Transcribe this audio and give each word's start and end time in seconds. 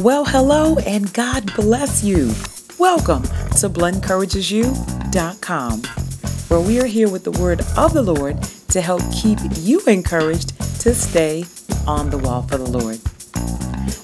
Well, 0.00 0.24
hello 0.24 0.76
and 0.78 1.12
God 1.14 1.54
bless 1.54 2.02
you. 2.02 2.32
Welcome 2.80 3.22
to 3.22 3.68
BlenencouragesYou.com, 3.70 5.82
where 6.48 6.60
we 6.60 6.80
are 6.80 6.86
here 6.86 7.08
with 7.08 7.22
the 7.22 7.30
word 7.30 7.60
of 7.76 7.94
the 7.94 8.02
Lord 8.02 8.42
to 8.70 8.80
help 8.80 9.02
keep 9.12 9.38
you 9.58 9.80
encouraged 9.86 10.58
to 10.80 10.96
stay 10.96 11.44
on 11.86 12.10
the 12.10 12.18
wall 12.18 12.42
for 12.42 12.58
the 12.58 12.68
Lord. 12.68 12.98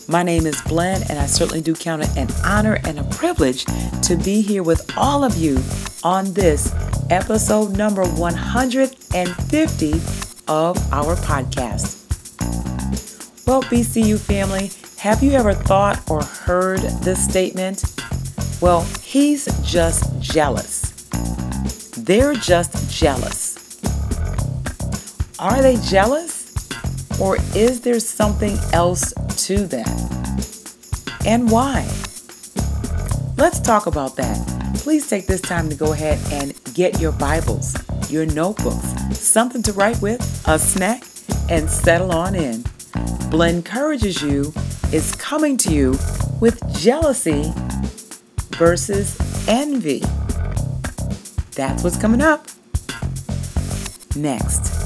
My 0.09 0.23
name 0.23 0.47
is 0.47 0.63
Blen, 0.63 1.03
and 1.11 1.19
I 1.19 1.27
certainly 1.27 1.61
do 1.61 1.75
count 1.75 2.05
it 2.05 2.17
an 2.17 2.29
honor 2.45 2.79
and 2.85 3.01
a 3.01 3.05
privilege 3.05 3.65
to 4.03 4.15
be 4.17 4.43
here 4.43 4.63
with 4.63 4.97
all 4.97 5.25
of 5.25 5.37
you 5.37 5.59
on 6.05 6.33
this 6.35 6.73
episode 7.11 7.77
number 7.77 8.05
150 8.05 9.93
of 10.47 10.93
our 10.93 11.17
podcast. 11.17 11.97
Well, 13.45 13.65
BCU 13.65 14.21
family, 14.21 14.71
have 15.01 15.23
you 15.23 15.33
ever 15.33 15.55
thought 15.55 16.11
or 16.11 16.23
heard 16.23 16.81
this 17.01 17.25
statement? 17.25 17.85
Well, 18.61 18.83
he's 19.01 19.47
just 19.63 20.21
jealous. 20.21 20.91
They're 21.97 22.35
just 22.35 22.91
jealous. 22.91 23.81
Are 25.39 25.63
they 25.63 25.77
jealous? 25.89 26.69
Or 27.19 27.39
is 27.55 27.81
there 27.81 27.99
something 27.99 28.59
else 28.75 29.15
to 29.47 29.67
that? 29.69 29.89
And 31.25 31.51
why? 31.51 31.89
Let's 33.39 33.59
talk 33.59 33.87
about 33.87 34.17
that. 34.17 34.75
Please 34.75 35.09
take 35.09 35.27
this 35.27 35.41
time 35.41 35.71
to 35.71 35.75
go 35.75 35.95
ahead 35.95 36.19
and 36.31 36.53
get 36.75 37.01
your 37.01 37.13
Bibles, 37.13 37.75
your 38.11 38.27
notebooks, 38.27 39.19
something 39.19 39.63
to 39.63 39.73
write 39.73 40.03
with, 40.03 40.21
a 40.47 40.59
snack, 40.59 41.05
and 41.49 41.71
settle 41.71 42.13
on 42.13 42.35
in. 42.35 42.65
Blen 43.31 43.55
encourages 43.55 44.21
you 44.21 44.53
is 44.93 45.15
coming 45.15 45.57
to 45.57 45.73
you 45.73 45.91
with 46.41 46.61
jealousy 46.77 47.53
versus 48.51 49.17
envy. 49.49 50.03
That's 51.53 51.85
what's 51.85 51.97
coming 51.97 52.21
up 52.21 52.47
next. 54.17 54.81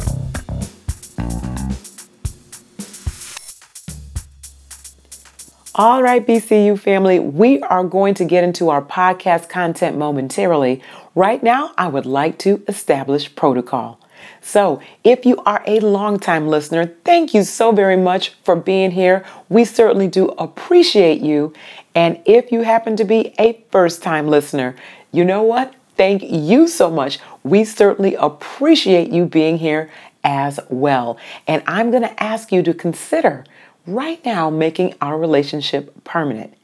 All 5.76 6.02
right, 6.02 6.24
BCU 6.24 6.78
family, 6.78 7.18
we 7.18 7.60
are 7.62 7.82
going 7.82 8.14
to 8.14 8.24
get 8.24 8.44
into 8.44 8.68
our 8.68 8.80
podcast 8.82 9.48
content 9.48 9.96
momentarily. 9.96 10.82
Right 11.16 11.42
now, 11.42 11.72
I 11.76 11.88
would 11.88 12.06
like 12.06 12.38
to 12.40 12.62
establish 12.68 13.34
protocol. 13.34 13.98
So, 14.40 14.80
if 15.02 15.24
you 15.24 15.38
are 15.46 15.62
a 15.66 15.80
longtime 15.80 16.48
listener, 16.48 16.94
thank 17.04 17.34
you 17.34 17.42
so 17.44 17.72
very 17.72 17.96
much 17.96 18.30
for 18.44 18.56
being 18.56 18.90
here. 18.90 19.24
We 19.48 19.64
certainly 19.64 20.08
do 20.08 20.28
appreciate 20.38 21.20
you. 21.20 21.52
And 21.94 22.20
if 22.24 22.52
you 22.52 22.62
happen 22.62 22.96
to 22.96 23.04
be 23.04 23.34
a 23.38 23.64
first 23.70 24.02
time 24.02 24.28
listener, 24.28 24.76
you 25.12 25.24
know 25.24 25.42
what? 25.42 25.74
Thank 25.96 26.22
you 26.22 26.66
so 26.66 26.90
much. 26.90 27.18
We 27.44 27.64
certainly 27.64 28.14
appreciate 28.16 29.10
you 29.10 29.26
being 29.26 29.58
here 29.58 29.90
as 30.24 30.58
well. 30.68 31.18
And 31.46 31.62
I'm 31.66 31.90
going 31.90 32.02
to 32.02 32.22
ask 32.22 32.50
you 32.50 32.62
to 32.62 32.74
consider 32.74 33.44
right 33.86 34.24
now 34.24 34.50
making 34.50 34.94
our 35.00 35.18
relationship 35.18 36.04
permanent. 36.04 36.54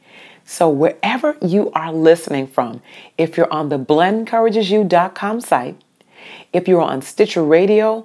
So, 0.43 0.69
wherever 0.69 1.37
you 1.41 1.71
are 1.71 1.93
listening 1.93 2.47
from, 2.47 2.81
if 3.17 3.37
you're 3.37 3.51
on 3.53 3.69
the 3.69 3.79
BlenencouragesYou.com 3.79 5.39
site, 5.39 5.79
if 6.53 6.67
you're 6.67 6.81
on 6.81 7.01
Stitcher 7.01 7.43
Radio, 7.43 8.03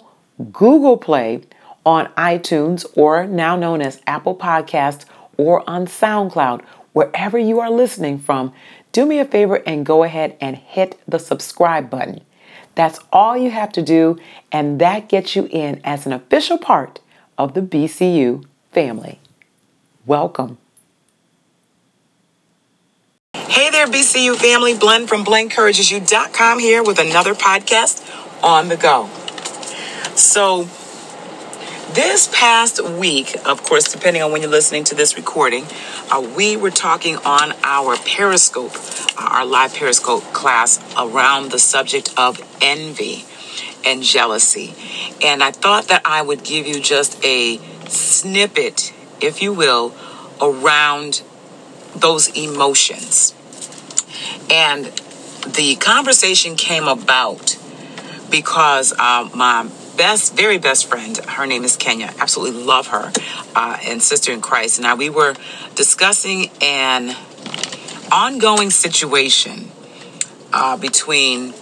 Google 0.53 0.97
Play, 0.97 1.43
on 1.85 2.07
iTunes, 2.15 2.85
or 2.97 3.27
now 3.27 3.57
known 3.57 3.81
as 3.81 4.01
Apple 4.07 4.35
Podcasts, 4.37 5.05
or 5.37 5.69
on 5.69 5.87
SoundCloud, 5.87 6.63
wherever 6.93 7.39
you 7.39 7.61
are 7.61 7.71
listening 7.71 8.19
from, 8.19 8.53
do 8.93 9.07
me 9.07 9.19
a 9.19 9.25
favor 9.25 9.63
and 9.67 9.87
go 9.87 10.03
ahead 10.03 10.37
and 10.41 10.57
hit 10.57 10.99
the 11.07 11.19
subscribe 11.19 11.91
button. 11.91 12.23
That's 12.75 12.99
all 13.13 13.37
you 13.37 13.51
have 13.51 13.73
to 13.73 13.83
do, 13.83 14.19
and 14.53 14.81
that 14.81 15.09
gets 15.09 15.37
you 15.37 15.49
in 15.51 15.81
as 15.85 16.07
an 16.07 16.13
official 16.13 16.59
part 16.59 17.01
of 17.39 17.55
the 17.55 17.63
BCU 17.63 18.45
family. 18.73 19.21
Welcome. 20.05 20.59
Hey 23.49 23.71
there, 23.71 23.87
BCU 23.87 24.35
family. 24.35 24.77
Blen 24.77 25.07
from 25.07 25.25
BlenencouragesYou.com 25.25 26.59
here 26.59 26.83
with 26.83 26.99
another 26.99 27.33
podcast 27.33 28.03
on 28.43 28.67
the 28.67 28.77
go. 28.77 29.09
So, 30.17 30.65
this 31.95 32.29
past 32.35 32.83
week, 32.83 33.37
of 33.47 33.63
course, 33.63 33.93
depending 33.93 34.21
on 34.23 34.33
when 34.33 34.43
you're 34.43 34.51
listening 34.51 34.83
to 34.85 34.97
this 34.97 35.17
recording, 35.17 35.65
uh, 36.11 36.29
we 36.37 36.57
were 36.57 36.73
talking 36.73 37.19
on 37.19 37.55
our 37.63 37.97
Periscope, 37.99 38.73
uh, 39.17 39.29
our 39.31 39.47
live 39.47 39.73
Periscope 39.75 40.25
class, 40.33 40.81
around 40.99 41.53
the 41.53 41.61
subject 41.61 42.13
of 42.19 42.41
envy 42.61 43.25
and 43.85 44.03
jealousy. 44.03 44.75
And 45.23 45.41
I 45.41 45.53
thought 45.53 45.87
that 45.87 46.03
I 46.05 46.21
would 46.21 46.43
give 46.43 46.67
you 46.67 46.81
just 46.81 47.25
a 47.25 47.59
snippet, 47.87 48.93
if 49.21 49.41
you 49.41 49.53
will, 49.53 49.95
around 50.41 51.23
those 51.95 52.29
emotions. 52.37 53.36
And 54.51 54.87
the 55.55 55.77
conversation 55.77 56.57
came 56.57 56.89
about 56.89 57.57
because 58.31 58.93
uh, 58.99 59.29
my 59.35 59.69
best, 59.97 60.37
very 60.37 60.59
best 60.59 60.87
friend, 60.87 61.17
her 61.17 61.47
name 61.47 61.65
is 61.65 61.77
Kenya. 61.77 62.13
Absolutely 62.19 62.63
love 62.63 62.89
her, 62.89 63.13
uh, 63.55 63.79
and 63.85 64.03
sister 64.03 64.33
in 64.33 64.41
Christ. 64.41 64.81
Now 64.81 64.97
we 64.97 65.11
were 65.11 65.35
discussing 65.75 66.51
an 66.61 67.17
ongoing 68.13 68.71
situation 68.71 69.71
uh, 70.53 70.77
between 70.77 71.53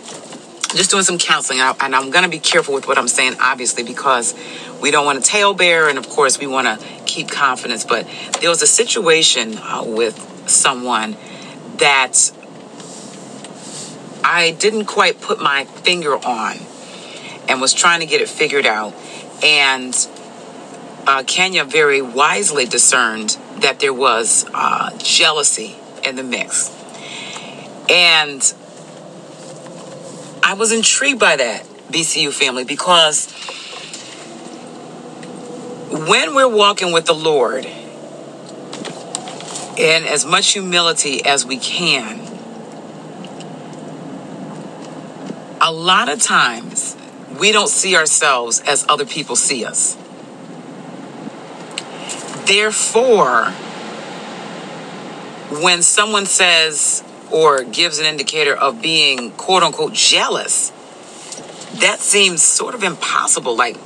just 0.75 0.91
doing 0.91 1.05
some 1.05 1.19
counseling, 1.19 1.61
and 1.61 1.95
I'm 1.95 2.11
going 2.11 2.25
to 2.25 2.31
be 2.31 2.41
careful 2.41 2.75
with 2.75 2.89
what 2.89 2.99
I'm 2.99 3.09
saying, 3.09 3.37
obviously, 3.41 3.85
because 3.85 4.35
we 4.81 4.91
don't 4.91 5.05
want 5.05 5.25
to 5.25 5.31
tale 5.31 5.55
bear, 5.55 5.89
and 5.89 5.99
of 5.99 6.09
course 6.09 6.39
we 6.39 6.47
want 6.47 6.67
to 6.67 6.87
keep 7.07 7.31
confidence. 7.31 7.85
But 7.85 8.09
there 8.41 8.51
was 8.51 8.63
a 8.63 8.67
situation 8.67 9.57
uh, 9.59 9.85
with 9.87 10.19
someone 10.49 11.17
that 11.77 12.33
I 14.25 14.57
didn't 14.59 14.87
quite 14.87 15.21
put 15.21 15.39
my 15.39 15.67
finger 15.67 16.15
on 16.15 16.57
and 17.47 17.61
was 17.61 17.75
trying 17.75 18.01
to 18.01 18.07
get 18.07 18.23
it 18.23 18.29
figured 18.29 18.65
out. 18.65 18.95
And 19.45 19.95
uh, 21.07 21.23
Kenya 21.27 21.65
very 21.65 22.01
wisely 22.01 22.65
discerned 22.65 23.37
that 23.59 23.81
there 23.81 23.93
was 23.93 24.47
uh, 24.55 24.97
jealousy 24.97 25.77
in 26.03 26.17
the 26.17 26.23
mix. 26.23 26.71
And 27.91 28.41
I 30.43 30.55
was 30.55 30.73
intrigued 30.73 31.21
by 31.21 31.37
that, 31.37 31.65
BCU 31.91 32.33
family, 32.33 32.65
because 32.65 33.31
when 35.91 36.35
we're 36.35 36.49
walking 36.49 36.93
with 36.93 37.05
the 37.05 37.15
Lord 37.15 37.67
in 39.77 40.05
as 40.05 40.25
much 40.25 40.53
humility 40.53 41.25
as 41.27 41.45
we 41.45 41.59
can, 41.59 42.34
a 45.65 45.73
lot 45.73 46.11
of 46.11 46.21
times 46.21 46.95
we 47.41 47.51
don't 47.51 47.71
see 47.71 47.97
ourselves 47.97 48.61
as 48.61 48.85
other 48.87 49.07
people 49.07 49.35
see 49.35 49.65
us. 49.65 49.97
Therefore, 52.47 53.47
when 55.63 55.81
someone 55.81 56.27
says 56.27 57.03
or 57.33 57.65
gives 57.65 57.99
an 57.99 58.05
indicator 58.05 58.55
of 58.55 58.83
being 58.83 59.31
quote 59.33 59.63
unquote 59.63 59.95
jealous, 59.95 60.69
that 61.81 61.99
seems 61.99 62.43
sort 62.43 62.75
of 62.75 62.83
impossible. 62.83 63.57
Like, 63.57 63.77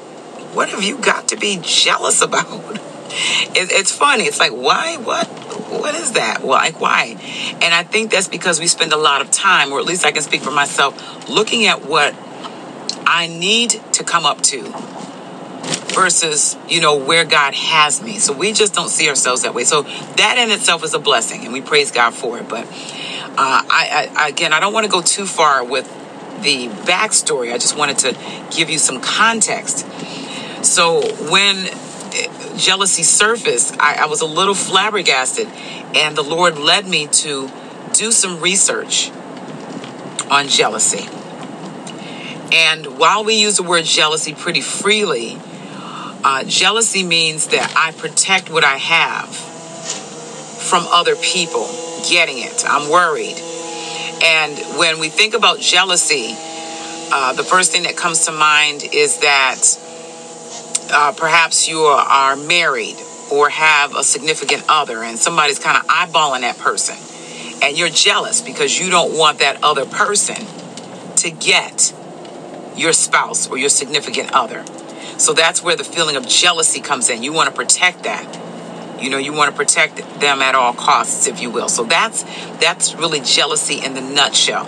what 0.53 0.71
have 0.71 0.83
you 0.83 0.99
got 0.99 1.29
to 1.29 1.37
be 1.37 1.61
jealous 1.63 2.21
about? 2.29 2.77
It, 3.55 3.71
it's 3.71 3.93
funny. 3.93 4.25
It's 4.25 4.41
like, 4.41 4.53
why? 4.53 4.97
What? 4.97 5.29
What 5.79 5.95
is 5.95 6.13
that? 6.13 6.41
Well, 6.43 6.59
like, 6.59 6.81
why? 6.81 7.17
And 7.63 7.75
I 7.75 7.83
think 7.83 8.11
that's 8.11 8.29
because 8.29 8.61
we 8.61 8.67
spend 8.67 8.93
a 8.93 8.97
lot 8.97 9.21
of 9.21 9.31
time, 9.31 9.73
or 9.73 9.79
at 9.79 9.87
least 9.87 10.05
I 10.05 10.13
can 10.13 10.23
speak 10.23 10.43
for 10.43 10.51
myself, 10.51 11.29
looking 11.29 11.67
at 11.67 11.85
what 11.87 12.15
I 13.07 13.27
need 13.27 13.71
to 13.93 14.05
come 14.05 14.27
up 14.27 14.43
to 14.43 14.73
versus, 15.95 16.57
you 16.69 16.81
know, 16.81 16.97
where 16.97 17.25
God 17.25 17.55
has 17.55 18.03
me. 18.03 18.19
So 18.19 18.33
we 18.33 18.53
just 18.53 18.75
don't 18.75 18.89
see 18.89 19.09
ourselves 19.09 19.43
that 19.43 19.55
way. 19.55 19.65
So 19.65 19.83
that 19.83 20.37
in 20.39 20.51
itself 20.51 20.85
is 20.85 20.95
a 20.95 20.99
blessing, 20.99 21.45
and 21.45 21.53
we 21.53 21.61
praise 21.61 21.91
God 21.91 22.13
for 22.15 22.39
it. 22.39 22.49
But 22.49 22.67
uh, 22.67 23.63
I, 23.71 24.11
I, 24.17 24.29
again, 24.29 24.53
I 24.53 24.61
don't 24.61 24.73
want 24.73 24.85
to 24.85 24.93
go 24.93 25.03
too 25.03 25.27
far 25.27 25.65
with 25.65 25.87
the 26.43 26.69
backstory. 26.69 27.53
I 27.53 27.59
just 27.59 27.77
wanted 27.77 27.99
to 27.99 28.17
give 28.57 28.71
you 28.71 28.79
some 28.79 29.01
context. 29.01 29.87
So 30.65 31.01
when 31.31 31.67
jealousy 32.57 33.03
surfaced, 33.03 33.77
I, 33.81 34.03
I 34.03 34.07
was 34.07 34.21
a 34.21 34.27
little 34.27 34.55
flabbergasted, 34.55 35.47
and 35.95 36.17
the 36.17 36.23
Lord 36.23 36.59
led 36.59 36.87
me 36.87 37.07
to 37.07 37.51
do 37.93 38.13
some 38.13 38.41
research 38.41 39.11
on 40.31 40.49
jealousy. 40.49 41.09
And 42.53 42.99
while 42.99 43.25
we 43.25 43.35
use 43.35 43.57
the 43.57 43.63
word 43.63 43.85
jealousy 43.85 44.35
pretty 44.35 44.61
freely, 44.61 45.39
uh, 46.25 46.45
jealousy 46.45 47.03
means 47.03 47.49
that 47.49 47.73
I 47.77 47.93
protect 47.93 48.51
what 48.51 48.65
I 48.65 48.77
have 48.77 49.29
from 49.29 50.87
other 50.91 51.17
people 51.17 51.67
getting 52.09 52.39
it. 52.39 52.65
I'm 52.67 52.91
worried. 52.91 53.37
And 54.23 54.59
when 54.79 54.99
we 54.99 55.09
think 55.09 55.35
about 55.35 55.61
jealousy, 55.61 56.35
uh, 57.11 57.33
the 57.35 57.45
first 57.45 57.73
thing 57.73 57.85
that 57.85 57.97
comes 57.97 58.27
to 58.27 58.33
mind 58.33 58.83
is 58.93 59.19
that 59.19 59.63
uh, 60.91 61.13
perhaps 61.13 61.69
you 61.69 61.81
are 61.81 62.37
married 62.37 62.97
or 63.31 63.51
have 63.51 63.95
a 63.95 64.03
significant 64.03 64.65
other 64.69 65.03
and 65.03 65.19
somebody's 65.19 65.59
kind 65.59 65.77
of 65.77 65.87
eyeballing 65.87 66.41
that 66.41 66.59
person 66.59 66.97
and 67.63 67.77
you're 67.77 67.89
jealous 67.89 68.41
because 68.41 68.79
you 68.79 68.91
don't 68.91 69.17
want 69.17 69.41
that 69.41 69.63
other 69.63 69.85
person 69.85 70.47
to 71.17 71.31
get 71.31 71.95
your 72.77 72.93
spouse 72.93 73.49
or 73.49 73.59
your 73.59 73.69
significant 73.69 74.33
other. 74.33 74.65
So 75.19 75.33
that's 75.33 75.63
where 75.63 75.75
the 75.75 75.85
feeling 75.85 76.17
of 76.17 76.29
jealousy 76.29 76.81
comes 76.81 77.11
in. 77.11 77.23
You 77.23 77.33
want 77.33 77.49
to 77.49 77.55
protect 77.55 78.05
that. 78.05 78.45
You 79.03 79.11
know, 79.11 79.19
you 79.19 79.33
want 79.33 79.51
to 79.51 79.57
protect 79.57 79.97
them 80.21 80.43
at 80.43 80.55
all 80.55 80.73
costs, 80.73 81.27
if 81.27 81.41
you 81.41 81.51
will. 81.51 81.69
So 81.69 81.85
that's 81.85 82.25
that's 82.59 82.95
really 82.95 83.21
jealousy 83.21 83.85
in 83.85 83.95
the 83.95 84.01
nutshell. 84.01 84.67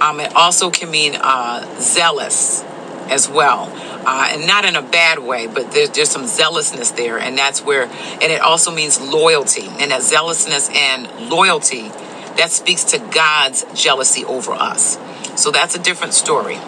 Um, 0.00 0.20
it 0.20 0.34
also 0.34 0.70
can 0.70 0.90
mean 0.90 1.14
uh, 1.16 1.80
zealous 1.80 2.62
as 3.08 3.28
well 3.28 3.66
uh, 4.06 4.28
and 4.30 4.46
not 4.46 4.64
in 4.64 4.76
a 4.76 4.82
bad 4.82 5.18
way, 5.18 5.46
but 5.46 5.72
there's, 5.72 5.90
there's 5.90 6.10
some 6.10 6.26
zealousness 6.26 6.90
there, 6.92 7.18
and 7.18 7.36
that's 7.36 7.62
where, 7.62 7.84
and 7.84 8.24
it 8.24 8.40
also 8.40 8.70
means 8.70 9.00
loyalty, 9.00 9.66
and 9.66 9.90
that 9.90 10.02
zealousness 10.02 10.70
and 10.74 11.30
loyalty 11.30 11.88
that 12.36 12.50
speaks 12.50 12.84
to 12.84 12.98
God's 12.98 13.64
jealousy 13.74 14.24
over 14.24 14.52
us. 14.52 14.98
So 15.40 15.50
that's 15.50 15.74
a 15.74 15.78
different 15.78 16.14
story. 16.14 16.58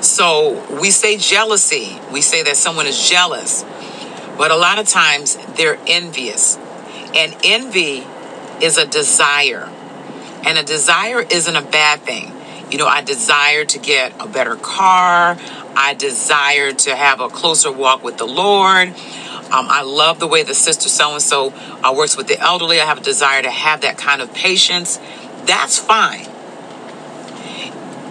So 0.00 0.64
we 0.80 0.90
say 0.90 1.16
jealousy, 1.16 1.98
we 2.12 2.22
say 2.22 2.42
that 2.42 2.56
someone 2.56 2.86
is 2.86 3.08
jealous, 3.08 3.64
but 4.36 4.50
a 4.50 4.56
lot 4.56 4.78
of 4.78 4.88
times 4.88 5.36
they're 5.56 5.78
envious, 5.86 6.56
and 7.14 7.36
envy 7.44 8.04
is 8.60 8.78
a 8.78 8.86
desire, 8.86 9.70
and 10.44 10.58
a 10.58 10.62
desire 10.62 11.20
isn't 11.20 11.54
a 11.54 11.62
bad 11.62 12.00
thing. 12.00 12.32
You 12.70 12.78
know, 12.78 12.86
I 12.86 13.02
desire 13.02 13.66
to 13.66 13.78
get 13.78 14.14
a 14.18 14.26
better 14.26 14.56
car. 14.56 15.36
I 15.76 15.94
desire 15.94 16.72
to 16.72 16.94
have 16.94 17.20
a 17.20 17.28
closer 17.28 17.72
walk 17.72 18.02
with 18.02 18.18
the 18.18 18.26
Lord. 18.26 18.88
Um, 18.88 19.66
I 19.68 19.82
love 19.82 20.18
the 20.18 20.26
way 20.26 20.42
the 20.42 20.54
sister 20.54 20.88
so 20.88 21.12
and 21.12 21.22
so 21.22 21.52
works 21.94 22.16
with 22.16 22.26
the 22.26 22.38
elderly. 22.38 22.80
I 22.80 22.86
have 22.86 22.98
a 22.98 23.02
desire 23.02 23.42
to 23.42 23.50
have 23.50 23.82
that 23.82 23.98
kind 23.98 24.22
of 24.22 24.32
patience. 24.32 24.98
That's 25.44 25.78
fine. 25.78 26.26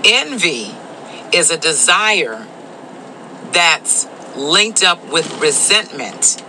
Envy 0.03 0.71
is 1.33 1.51
a 1.51 1.57
desire 1.57 2.45
that's 3.51 4.07
linked 4.35 4.83
up 4.83 5.11
with 5.11 5.41
resentment 5.41 6.43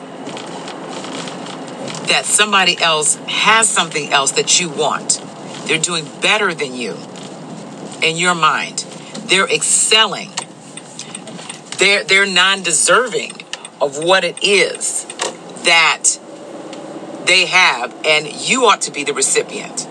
that 2.09 2.25
somebody 2.25 2.79
else 2.81 3.17
has 3.27 3.69
something 3.69 4.13
else 4.13 4.33
that 4.33 4.61
you 4.61 4.69
want. 4.69 5.21
They're 5.67 5.79
doing 5.79 6.05
better 6.21 6.53
than 6.53 6.75
you 6.75 6.97
in 8.03 8.17
your 8.17 8.35
mind. 8.35 8.81
They're 9.27 9.49
excelling 9.49 10.31
they're, 11.79 12.05
they're 12.05 12.27
non 12.27 12.63
deserving 12.63 13.33
of 13.81 14.03
what 14.03 14.25
it 14.25 14.43
is 14.45 15.05
that 15.65 16.19
they 17.27 17.47
have, 17.47 17.95
and 18.05 18.27
you 18.27 18.67
ought 18.67 18.83
to 18.83 18.91
be 18.91 19.05
the 19.05 19.15
recipient. 19.15 19.87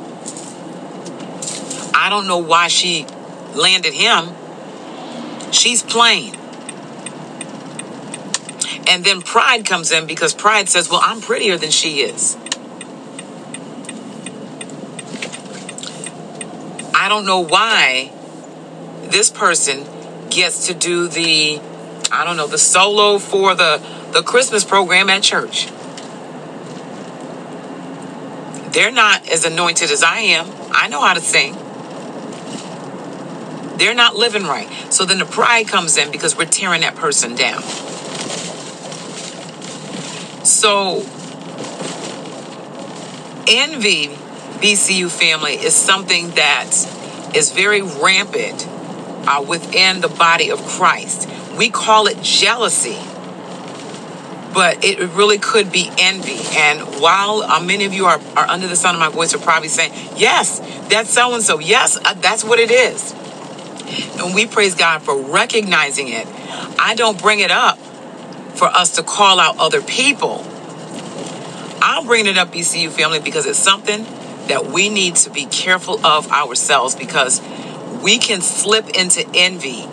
I 1.93 2.09
don't 2.09 2.27
know 2.27 2.39
why 2.39 2.67
she 2.67 3.05
landed 3.53 3.93
him. 3.93 4.29
She's 5.51 5.83
plain. 5.83 6.35
And 8.87 9.05
then 9.05 9.21
pride 9.21 9.65
comes 9.65 9.91
in 9.91 10.07
because 10.07 10.33
pride 10.33 10.67
says, 10.67 10.89
Well, 10.89 11.01
I'm 11.03 11.21
prettier 11.21 11.57
than 11.57 11.71
she 11.71 12.01
is. 12.01 12.37
I 16.93 17.07
don't 17.07 17.25
know 17.25 17.39
why 17.39 18.11
this 19.03 19.29
person 19.29 19.85
gets 20.29 20.67
to 20.67 20.73
do 20.73 21.07
the 21.07 21.61
I 22.11 22.25
don't 22.25 22.37
know, 22.37 22.47
the 22.47 22.57
solo 22.57 23.19
for 23.19 23.55
the, 23.55 23.81
the 24.11 24.21
Christmas 24.21 24.63
program 24.63 25.09
at 25.09 25.23
church. 25.23 25.67
They're 28.73 28.91
not 28.91 29.29
as 29.29 29.45
anointed 29.45 29.91
as 29.91 30.03
I 30.03 30.19
am. 30.19 30.47
I 30.71 30.87
know 30.87 31.01
how 31.01 31.13
to 31.13 31.21
sing. 31.21 31.53
They're 33.77 33.95
not 33.95 34.15
living 34.15 34.43
right. 34.43 34.69
So 34.91 35.05
then 35.05 35.19
the 35.19 35.25
pride 35.25 35.67
comes 35.67 35.97
in 35.97 36.11
because 36.11 36.37
we're 36.37 36.45
tearing 36.45 36.81
that 36.81 36.95
person 36.95 37.35
down. 37.35 37.63
So, 40.43 40.97
envy, 43.47 44.07
BCU 44.61 45.09
family, 45.09 45.53
is 45.53 45.75
something 45.75 46.31
that 46.31 46.71
is 47.35 47.51
very 47.51 47.81
rampant 47.81 48.67
uh, 49.27 49.43
within 49.47 50.01
the 50.01 50.07
body 50.07 50.51
of 50.51 50.59
Christ. 50.65 51.27
We 51.61 51.69
call 51.69 52.07
it 52.07 52.19
jealousy, 52.23 52.97
but 54.51 54.83
it 54.83 54.97
really 55.11 55.37
could 55.37 55.71
be 55.71 55.91
envy. 55.99 56.39
And 56.57 56.99
while 56.99 57.43
uh, 57.43 57.59
many 57.63 57.85
of 57.85 57.93
you 57.93 58.07
are, 58.07 58.19
are 58.35 58.47
under 58.47 58.65
the 58.65 58.75
sound 58.75 58.95
of 58.95 58.99
my 58.99 59.09
voice, 59.09 59.35
are 59.35 59.37
probably 59.37 59.67
saying, 59.67 59.91
Yes, 60.15 60.57
that's 60.89 61.11
so 61.11 61.35
and 61.35 61.43
so. 61.43 61.59
Yes, 61.59 61.99
uh, 62.03 62.15
that's 62.15 62.43
what 62.43 62.57
it 62.57 62.71
is. 62.71 63.13
And 64.19 64.33
we 64.33 64.47
praise 64.47 64.73
God 64.73 65.03
for 65.03 65.15
recognizing 65.15 66.07
it. 66.07 66.25
I 66.79 66.95
don't 66.95 67.21
bring 67.21 67.41
it 67.41 67.51
up 67.51 67.77
for 67.77 68.65
us 68.65 68.95
to 68.95 69.03
call 69.03 69.39
out 69.39 69.59
other 69.59 69.83
people. 69.83 70.43
I'm 71.79 72.07
bringing 72.07 72.31
it 72.31 72.39
up, 72.39 72.51
BCU 72.51 72.89
family, 72.89 73.19
because 73.19 73.45
it's 73.45 73.59
something 73.59 74.05
that 74.47 74.65
we 74.65 74.89
need 74.89 75.15
to 75.17 75.29
be 75.29 75.45
careful 75.45 76.03
of 76.03 76.31
ourselves 76.31 76.95
because 76.95 77.39
we 78.03 78.17
can 78.17 78.41
slip 78.41 78.89
into 78.89 79.23
envy 79.35 79.87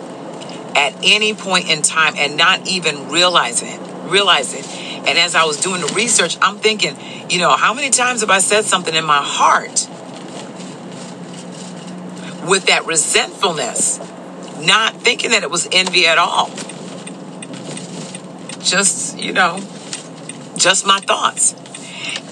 at 0.75 0.95
any 1.03 1.33
point 1.33 1.69
in 1.69 1.81
time 1.81 2.13
and 2.17 2.37
not 2.37 2.67
even 2.67 3.09
realize 3.09 3.61
it. 3.61 3.79
Realize 4.09 4.53
it. 4.53 4.67
And 5.07 5.17
as 5.17 5.35
I 5.35 5.45
was 5.45 5.57
doing 5.57 5.81
the 5.81 5.91
research, 5.95 6.37
I'm 6.41 6.57
thinking, 6.57 6.95
you 7.29 7.39
know, 7.39 7.51
how 7.51 7.73
many 7.73 7.89
times 7.89 8.21
have 8.21 8.29
I 8.29 8.39
said 8.39 8.65
something 8.65 8.93
in 8.93 9.05
my 9.05 9.21
heart 9.21 9.87
with 12.47 12.65
that 12.67 12.85
resentfulness, 12.85 13.99
not 14.59 14.95
thinking 14.95 15.31
that 15.31 15.43
it 15.43 15.49
was 15.49 15.67
envy 15.71 16.05
at 16.07 16.17
all? 16.17 16.49
Just, 18.61 19.17
you 19.17 19.31
know, 19.31 19.59
just 20.57 20.85
my 20.85 20.99
thoughts. 20.99 21.55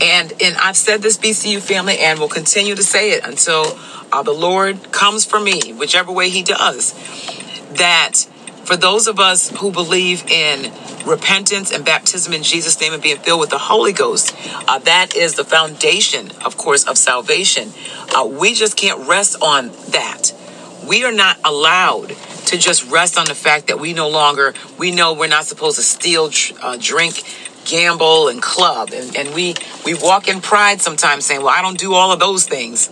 And 0.02 0.32
and 0.42 0.56
I've 0.58 0.78
said 0.78 1.02
this 1.02 1.18
BCU 1.18 1.60
family 1.60 1.98
and 1.98 2.20
will 2.20 2.28
continue 2.28 2.76
to 2.76 2.84
say 2.84 3.12
it 3.12 3.26
until 3.26 3.78
uh, 4.12 4.22
the 4.22 4.34
Lord 4.34 4.92
comes 4.92 5.26
for 5.26 5.40
me, 5.40 5.74
whichever 5.74 6.12
way 6.12 6.30
He 6.30 6.44
does 6.44 6.94
that 7.78 8.28
for 8.64 8.76
those 8.76 9.08
of 9.08 9.20
us 9.20 9.50
who 9.50 9.72
believe 9.72 10.30
in 10.30 10.72
repentance 11.06 11.72
and 11.72 11.86
baptism 11.86 12.34
in 12.34 12.44
Jesus' 12.44 12.80
name 12.82 12.94
and 12.94 13.02
being 13.02 13.18
filled 13.18 13.40
with 13.40 13.50
the 13.50 13.58
Holy 13.58 13.94
Ghost, 13.94 14.36
uh, 14.68 14.80
that 14.80 15.16
is 15.16 15.36
the 15.36 15.46
foundation, 15.46 16.32
of 16.44 16.58
course, 16.58 16.86
of 16.86 16.98
salvation. 16.98 17.72
Uh, 18.14 18.26
we 18.26 18.54
just 18.54 18.76
can't 18.76 19.08
rest 19.08 19.42
on 19.42 19.70
that. 19.92 20.34
We 20.86 21.06
are 21.06 21.14
not 21.14 21.38
allowed 21.46 22.10
to 22.48 22.58
just 22.58 22.90
rest 22.92 23.18
on 23.18 23.26
the 23.26 23.36
fact 23.36 23.68
that 23.68 23.80
we 23.80 23.94
no 23.94 24.10
longer, 24.10 24.54
we 24.78 24.92
know 24.92 25.14
we're 25.14 25.28
not 25.28 25.46
supposed 25.46 25.78
to 25.78 25.84
steal, 25.84 26.30
uh, 26.62 26.78
drink, 26.80 27.24
gamble, 27.66 28.28
and 28.28 28.42
club. 28.42 28.92
And, 28.94 29.16
and 29.16 29.34
we, 29.34 29.56
we 29.86 29.94
walk 29.94 30.28
in 30.28 30.42
pride 30.42 30.82
sometimes 30.82 31.26
saying, 31.26 31.42
well, 31.42 31.54
I 31.58 31.62
don't 31.62 31.80
do 31.80 31.94
all 31.94 32.12
of 32.12 32.20
those 32.20 32.46
things. 32.46 32.90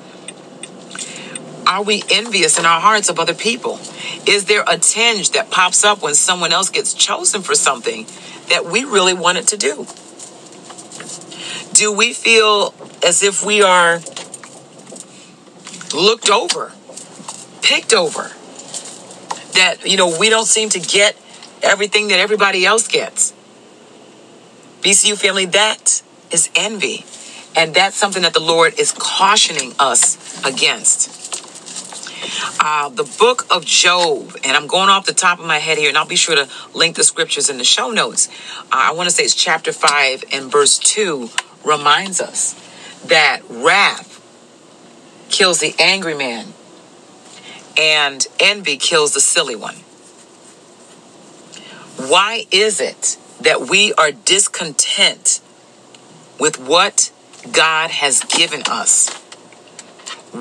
Are 1.67 1.81
we 1.81 2.03
envious 2.11 2.59
in 2.59 2.65
our 2.65 2.79
hearts 2.79 3.09
of 3.09 3.19
other 3.19 3.33
people? 3.33 3.79
Is 4.27 4.45
there 4.45 4.63
a 4.67 4.77
tinge 4.77 5.31
that 5.31 5.49
pops 5.49 5.83
up 5.83 6.01
when 6.01 6.13
someone 6.13 6.51
else 6.51 6.69
gets 6.69 6.93
chosen 6.93 7.41
for 7.41 7.55
something 7.55 8.05
that 8.49 8.65
we 8.65 8.83
really 8.83 9.13
wanted 9.13 9.47
to 9.47 9.57
do? 9.57 9.87
Do 11.73 11.91
we 11.91 12.13
feel 12.13 12.73
as 13.05 13.23
if 13.23 13.43
we 13.43 13.63
are 13.63 13.99
looked 15.93 16.29
over, 16.29 16.71
picked 17.61 17.93
over? 17.93 18.31
That, 19.53 19.79
you 19.85 19.97
know, 19.97 20.19
we 20.19 20.29
don't 20.29 20.45
seem 20.45 20.69
to 20.69 20.79
get 20.79 21.15
everything 21.63 22.09
that 22.09 22.19
everybody 22.19 22.65
else 22.65 22.87
gets. 22.87 23.33
BCU 24.81 25.17
family, 25.17 25.45
that 25.47 26.03
is 26.29 26.49
envy. 26.55 27.05
And 27.55 27.73
that's 27.73 27.95
something 27.95 28.21
that 28.21 28.33
the 28.33 28.41
Lord 28.41 28.77
is 28.79 28.91
cautioning 28.91 29.73
us 29.79 30.45
against 30.45 31.24
uh, 32.59 32.89
the 32.89 33.03
book 33.03 33.45
of 33.49 33.65
Job, 33.65 34.35
and 34.43 34.57
I'm 34.57 34.67
going 34.67 34.89
off 34.89 35.05
the 35.05 35.13
top 35.13 35.39
of 35.39 35.45
my 35.45 35.59
head 35.59 35.77
here, 35.77 35.89
and 35.89 35.97
I'll 35.97 36.05
be 36.05 36.15
sure 36.15 36.35
to 36.35 36.49
link 36.73 36.95
the 36.95 37.03
scriptures 37.03 37.49
in 37.49 37.57
the 37.57 37.63
show 37.63 37.91
notes. 37.91 38.29
Uh, 38.63 38.69
I 38.71 38.91
want 38.91 39.09
to 39.09 39.15
say 39.15 39.23
it's 39.23 39.35
chapter 39.35 39.71
5 39.71 40.23
and 40.31 40.51
verse 40.51 40.77
2 40.79 41.29
reminds 41.63 42.21
us 42.21 42.53
that 43.05 43.41
wrath 43.49 44.21
kills 45.29 45.59
the 45.59 45.73
angry 45.79 46.15
man, 46.15 46.53
and 47.77 48.25
envy 48.39 48.77
kills 48.77 49.13
the 49.13 49.19
silly 49.19 49.55
one. 49.55 49.75
Why 52.09 52.45
is 52.51 52.79
it 52.79 53.17
that 53.41 53.61
we 53.61 53.93
are 53.93 54.11
discontent 54.11 55.41
with 56.39 56.59
what 56.59 57.11
God 57.51 57.91
has 57.91 58.23
given 58.23 58.63
us. 58.67 59.09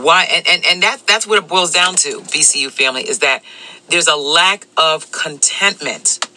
Why 0.03 0.25
and, 0.25 0.47
and, 0.49 0.65
and 0.67 0.83
that 0.83 1.07
that's 1.07 1.27
what 1.27 1.39
it 1.39 1.49
boils 1.49 1.73
down 1.73 1.97
to, 1.97 2.21
BCU 2.21 2.71
family, 2.71 3.09
is 3.09 3.21
that 3.21 3.43
there's 3.89 4.09
a 4.09 4.17
lack 4.17 4.67
of 4.77 5.13
contentment 5.13 6.29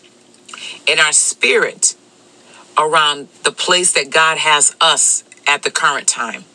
in 0.87 0.99
our 0.99 1.13
spirit 1.13 1.95
around 2.77 3.27
the 3.43 3.51
place 3.51 3.93
that 3.93 4.09
God 4.09 4.37
has 4.37 4.75
us 4.79 5.23
at 5.47 5.63
the 5.63 5.71
current 5.71 6.07
time. 6.07 6.45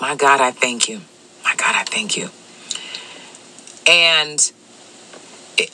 My 0.00 0.14
God, 0.14 0.40
I 0.40 0.50
thank 0.50 0.88
you. 0.88 1.00
My 1.44 1.54
God, 1.56 1.74
I 1.74 1.84
thank 1.84 2.16
you. 2.16 2.28
And 3.88 4.52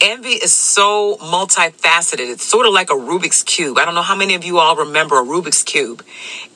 envy 0.00 0.30
is 0.30 0.52
so 0.52 1.16
multifaceted. 1.16 2.30
It's 2.30 2.44
sort 2.44 2.66
of 2.66 2.72
like 2.72 2.90
a 2.90 2.94
Rubik's 2.94 3.42
Cube. 3.42 3.78
I 3.78 3.84
don't 3.84 3.94
know 3.94 4.02
how 4.02 4.14
many 4.14 4.34
of 4.34 4.44
you 4.44 4.58
all 4.58 4.76
remember 4.76 5.18
a 5.18 5.24
Rubik's 5.24 5.62
Cube. 5.62 6.04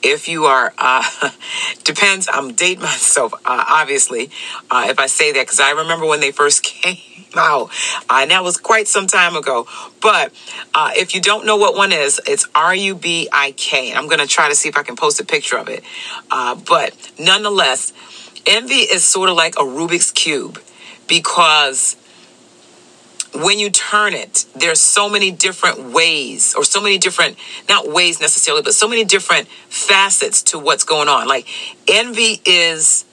If 0.01 0.27
you 0.27 0.45
are, 0.45 0.73
uh, 0.77 1.03
depends, 1.83 2.27
I'm 2.31 2.53
dating 2.53 2.83
myself, 2.83 3.33
uh, 3.33 3.37
obviously, 3.45 4.29
uh, 4.69 4.85
if 4.87 4.99
I 4.99 5.07
say 5.07 5.31
that, 5.33 5.41
because 5.41 5.59
I 5.59 5.71
remember 5.71 6.05
when 6.05 6.19
they 6.19 6.31
first 6.31 6.63
came 6.63 6.97
out, 7.35 7.69
uh, 8.09 8.19
and 8.21 8.31
that 8.31 8.43
was 8.43 8.57
quite 8.57 8.87
some 8.87 9.07
time 9.07 9.35
ago. 9.35 9.67
But 10.01 10.31
uh, 10.73 10.91
if 10.95 11.13
you 11.13 11.21
don't 11.21 11.45
know 11.45 11.57
what 11.57 11.75
one 11.75 11.91
is, 11.91 12.21
it's 12.27 12.47
R 12.55 12.75
U 12.75 12.95
B 12.95 13.29
I 13.31 13.51
K. 13.57 13.93
I'm 13.93 14.07
going 14.07 14.19
to 14.19 14.27
try 14.27 14.49
to 14.49 14.55
see 14.55 14.69
if 14.69 14.77
I 14.77 14.83
can 14.83 14.95
post 14.95 15.19
a 15.19 15.25
picture 15.25 15.57
of 15.57 15.67
it. 15.69 15.83
Uh, 16.31 16.55
but 16.55 16.95
nonetheless, 17.19 17.93
envy 18.45 18.75
is 18.75 19.03
sort 19.03 19.29
of 19.29 19.35
like 19.35 19.55
a 19.55 19.63
Rubik's 19.63 20.11
Cube 20.11 20.59
because 21.07 21.95
when 23.33 23.59
you 23.59 23.69
turn 23.69 24.13
it, 24.13 24.45
there's 24.55 24.79
so 24.79 25.09
many 25.09 25.31
different 25.31 25.91
ways, 25.93 26.55
or 26.55 26.63
so 26.63 26.81
many 26.81 26.97
different, 26.97 27.37
not 27.67 27.87
ways 27.87 28.19
necessarily, 28.19 28.63
but 28.63 28.73
so 28.73 28.87
many 28.87 29.03
different 29.03 29.47
facets 29.47 30.41
to 30.43 30.59
what's 30.59 30.83
going 30.83 31.07
on. 31.07 31.27
Like 31.27 31.47
envy 31.87 32.41
is 32.45 33.05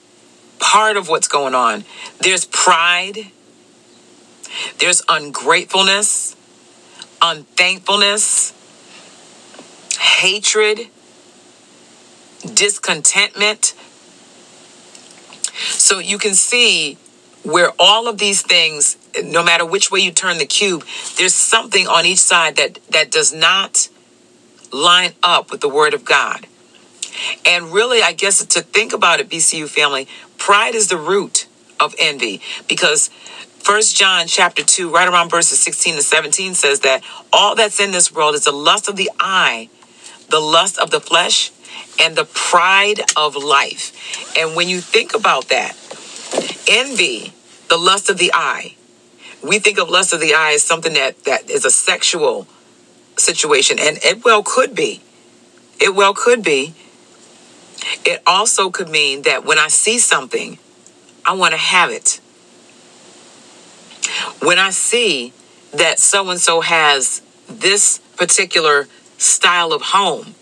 part 0.59 0.97
of 0.97 1.09
what's 1.09 1.27
going 1.27 1.53
on. 1.53 1.83
There's 2.21 2.45
pride, 2.45 3.27
there's 4.79 5.01
ungratefulness, 5.09 6.35
unthankfulness, 7.21 8.53
hatred, 9.99 10.87
discontentment. 12.53 13.73
So 15.53 15.99
you 15.99 16.17
can 16.17 16.33
see 16.33 16.97
where 17.45 17.71
all 17.77 18.07
of 18.07 18.17
these 18.17 18.41
things 18.41 18.97
no 19.23 19.43
matter 19.43 19.65
which 19.65 19.91
way 19.91 19.99
you 19.99 20.11
turn 20.11 20.37
the 20.37 20.45
cube 20.45 20.83
there's 21.17 21.33
something 21.33 21.87
on 21.87 22.05
each 22.05 22.19
side 22.19 22.55
that 22.55 22.79
that 22.89 23.11
does 23.11 23.33
not 23.33 23.87
line 24.73 25.13
up 25.23 25.51
with 25.51 25.61
the 25.61 25.69
word 25.69 25.93
of 25.93 26.03
god 26.03 26.47
and 27.45 27.71
really 27.71 28.01
i 28.01 28.11
guess 28.11 28.43
to 28.43 28.61
think 28.61 28.93
about 28.93 29.19
it 29.19 29.29
bcu 29.29 29.69
family 29.69 30.07
pride 30.37 30.75
is 30.75 30.87
the 30.87 30.97
root 30.97 31.47
of 31.79 31.93
envy 31.99 32.41
because 32.67 33.09
First 33.65 33.95
John 33.97 34.27
chapter 34.27 34.63
2, 34.63 34.93
right 34.93 35.09
around 35.09 35.31
verses 35.31 35.57
16 35.57 35.95
to 35.95 36.03
17 36.03 36.53
says 36.53 36.81
that 36.81 37.03
all 37.33 37.55
that's 37.55 37.79
in 37.79 37.89
this 37.89 38.13
world 38.13 38.35
is 38.35 38.43
the 38.43 38.51
lust 38.51 38.87
of 38.87 38.95
the 38.95 39.09
eye, 39.19 39.69
the 40.29 40.39
lust 40.39 40.77
of 40.77 40.91
the 40.91 40.99
flesh, 40.99 41.51
and 41.99 42.15
the 42.15 42.25
pride 42.25 43.01
of 43.17 43.35
life. 43.35 44.37
And 44.37 44.55
when 44.55 44.69
you 44.69 44.81
think 44.81 45.15
about 45.15 45.49
that, 45.49 45.75
envy 46.67 47.33
the 47.69 47.77
lust 47.77 48.09
of 48.09 48.17
the 48.17 48.31
eye. 48.33 48.75
We 49.43 49.59
think 49.59 49.77
of 49.77 49.89
lust 49.89 50.13
of 50.13 50.19
the 50.19 50.33
eye 50.33 50.53
as 50.53 50.63
something 50.63 50.93
that, 50.93 51.23
that 51.25 51.49
is 51.49 51.65
a 51.65 51.71
sexual 51.71 52.47
situation, 53.17 53.77
and 53.79 53.97
it 54.03 54.23
well 54.23 54.43
could 54.43 54.75
be. 54.75 55.01
It 55.79 55.93
well 55.93 56.13
could 56.13 56.43
be. 56.43 56.73
It 58.05 58.21
also 58.25 58.69
could 58.69 58.89
mean 58.89 59.23
that 59.23 59.45
when 59.45 59.59
I 59.59 59.67
see 59.67 59.99
something, 59.99 60.57
I 61.25 61.33
want 61.33 61.53
to 61.53 61.59
have 61.59 61.91
it. 61.91 62.19
When 64.41 64.59
I 64.59 64.69
see 64.69 65.33
that 65.71 65.99
so 65.99 66.29
and 66.29 66.39
so 66.39 66.61
has 66.61 67.21
this 67.47 67.99
particular 68.15 68.87
style 69.17 69.73
of 69.73 69.81
home, 69.81 70.35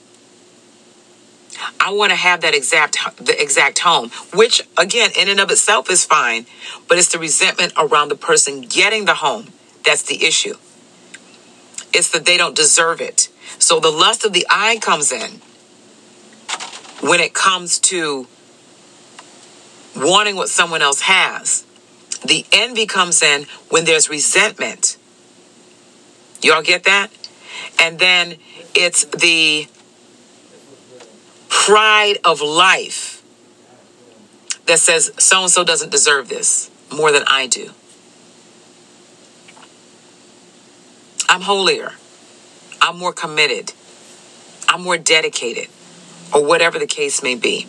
I 1.80 1.92
want 1.92 2.12
to 2.12 2.16
have 2.16 2.42
that 2.42 2.56
exact 2.56 2.98
the 3.18 3.40
exact 3.42 3.80
home, 3.80 4.10
which 4.34 4.62
again 4.78 5.12
in 5.18 5.28
and 5.28 5.40
of 5.40 5.52
itself 5.52 5.90
is 5.90 6.06
fine, 6.06 6.46
but 6.88 6.98
it's 6.98 7.10
the 7.10 7.20
resentment 7.20 7.74
around 7.78 8.10
the 8.10 8.16
person 8.16 8.62
getting 8.62 9.06
the 9.06 9.16
home 9.16 9.48
that's 9.84 10.04
the 10.04 10.26
issue. 10.26 10.56
It's 11.94 12.10
that 12.12 12.26
they 12.26 12.38
don't 12.38 12.56
deserve 12.56 13.02
it. 13.02 13.30
So 13.60 13.80
the 13.80 13.92
lust 13.92 14.26
of 14.26 14.34
the 14.34 14.48
eye 14.50 14.80
comes 14.82 15.12
in 15.12 15.42
when 17.02 17.20
it 17.20 17.34
comes 17.34 17.80
to 17.80 18.28
wanting 19.96 20.36
what 20.36 20.50
someone 20.50 20.82
else 20.82 21.02
has. 21.02 21.66
The 22.26 22.46
envy 22.52 22.86
comes 22.86 23.22
in 23.22 23.46
when 23.70 23.86
there's 23.86 24.10
resentment. 24.10 24.98
Y'all 26.42 26.62
get 26.62 26.86
that? 26.86 27.10
And 27.80 28.00
then 28.00 28.38
it's 28.74 29.06
the 29.06 29.68
pride 31.54 32.18
of 32.26 32.42
life 32.42 33.24
that 34.66 34.80
says 34.80 35.12
so 35.18 35.44
and 35.44 35.52
so 35.52 35.64
doesn't 35.64 35.92
deserve 35.92 36.28
this 36.28 36.72
more 36.92 37.12
than 37.12 37.24
I 37.28 37.48
do. 37.48 37.70
I'm 41.30 41.42
holier. 41.42 41.94
I'm 42.82 42.98
more 42.98 43.14
committed. 43.14 43.72
I'm 44.68 44.82
more 44.82 44.98
dedicated, 44.98 45.68
or 46.34 46.44
whatever 46.44 46.80
the 46.80 46.88
case 46.88 47.22
may 47.22 47.36
be. 47.36 47.68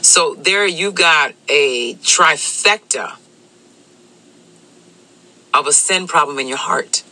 So 0.00 0.34
there 0.34 0.66
you 0.66 0.90
got 0.90 1.34
a 1.48 1.94
trifecta 1.96 3.16
of 5.52 5.66
a 5.66 5.72
sin 5.72 6.06
problem 6.06 6.38
in 6.38 6.48
your 6.48 6.56
heart. 6.56 7.04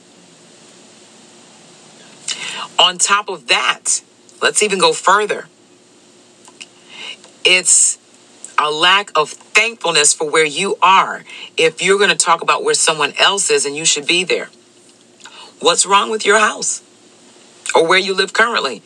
On 2.78 2.96
top 2.96 3.28
of 3.28 3.48
that, 3.48 4.02
Let's 4.40 4.62
even 4.62 4.78
go 4.78 4.92
further. 4.92 5.46
It's 7.44 7.98
a 8.58 8.70
lack 8.70 9.10
of 9.16 9.30
thankfulness 9.30 10.12
for 10.12 10.28
where 10.28 10.44
you 10.44 10.76
are 10.82 11.24
if 11.56 11.82
you're 11.82 11.98
going 11.98 12.10
to 12.10 12.16
talk 12.16 12.42
about 12.42 12.64
where 12.64 12.74
someone 12.74 13.12
else 13.18 13.50
is 13.50 13.66
and 13.66 13.76
you 13.76 13.84
should 13.84 14.06
be 14.06 14.24
there. 14.24 14.48
What's 15.60 15.86
wrong 15.86 16.10
with 16.10 16.26
your 16.26 16.38
house 16.38 16.82
or 17.74 17.86
where 17.86 17.98
you 17.98 18.14
live 18.14 18.32
currently? 18.32 18.82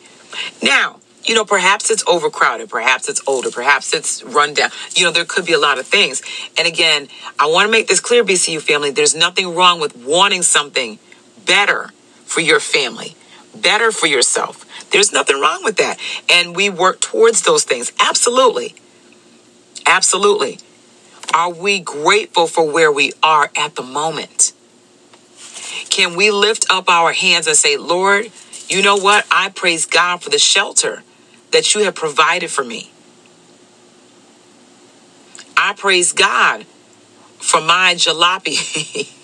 Now, 0.61 0.99
you 1.23 1.35
know, 1.35 1.45
perhaps 1.45 1.91
it's 1.91 2.03
overcrowded, 2.07 2.69
perhaps 2.69 3.07
it's 3.07 3.21
older, 3.27 3.51
perhaps 3.51 3.93
it's 3.93 4.23
run 4.23 4.53
down. 4.53 4.71
You 4.95 5.05
know, 5.05 5.11
there 5.11 5.25
could 5.25 5.45
be 5.45 5.53
a 5.53 5.59
lot 5.59 5.79
of 5.79 5.85
things. 5.85 6.21
And 6.57 6.67
again, 6.67 7.07
I 7.39 7.45
want 7.47 7.67
to 7.67 7.71
make 7.71 7.87
this 7.87 7.99
clear, 7.99 8.23
BCU 8.23 8.61
family 8.61 8.91
there's 8.91 9.15
nothing 9.15 9.55
wrong 9.55 9.79
with 9.79 9.95
wanting 9.95 10.41
something 10.41 10.99
better 11.45 11.91
for 12.25 12.41
your 12.41 12.59
family, 12.59 13.15
better 13.55 13.91
for 13.91 14.07
yourself. 14.07 14.65
There's 14.91 15.11
nothing 15.11 15.39
wrong 15.39 15.63
with 15.63 15.77
that. 15.77 15.99
And 16.29 16.55
we 16.55 16.69
work 16.69 16.99
towards 16.99 17.41
those 17.43 17.63
things. 17.63 17.91
Absolutely. 17.99 18.75
Absolutely. 19.85 20.59
Are 21.33 21.51
we 21.51 21.79
grateful 21.79 22.47
for 22.47 22.69
where 22.69 22.91
we 22.91 23.13
are 23.23 23.49
at 23.55 23.75
the 23.75 23.83
moment? 23.83 24.53
Can 25.89 26.15
we 26.15 26.31
lift 26.31 26.65
up 26.69 26.89
our 26.89 27.13
hands 27.13 27.47
and 27.47 27.55
say, 27.55 27.77
Lord, 27.77 28.31
you 28.67 28.81
know 28.81 28.97
what? 28.97 29.25
I 29.31 29.49
praise 29.49 29.85
God 29.85 30.21
for 30.21 30.29
the 30.29 30.39
shelter 30.39 31.03
that 31.51 31.73
you 31.73 31.83
have 31.83 31.95
provided 31.95 32.49
for 32.49 32.63
me. 32.63 32.91
I 35.55 35.73
praise 35.73 36.11
God 36.11 36.65
for 37.39 37.61
my 37.61 37.93
jalopy. 37.95 39.09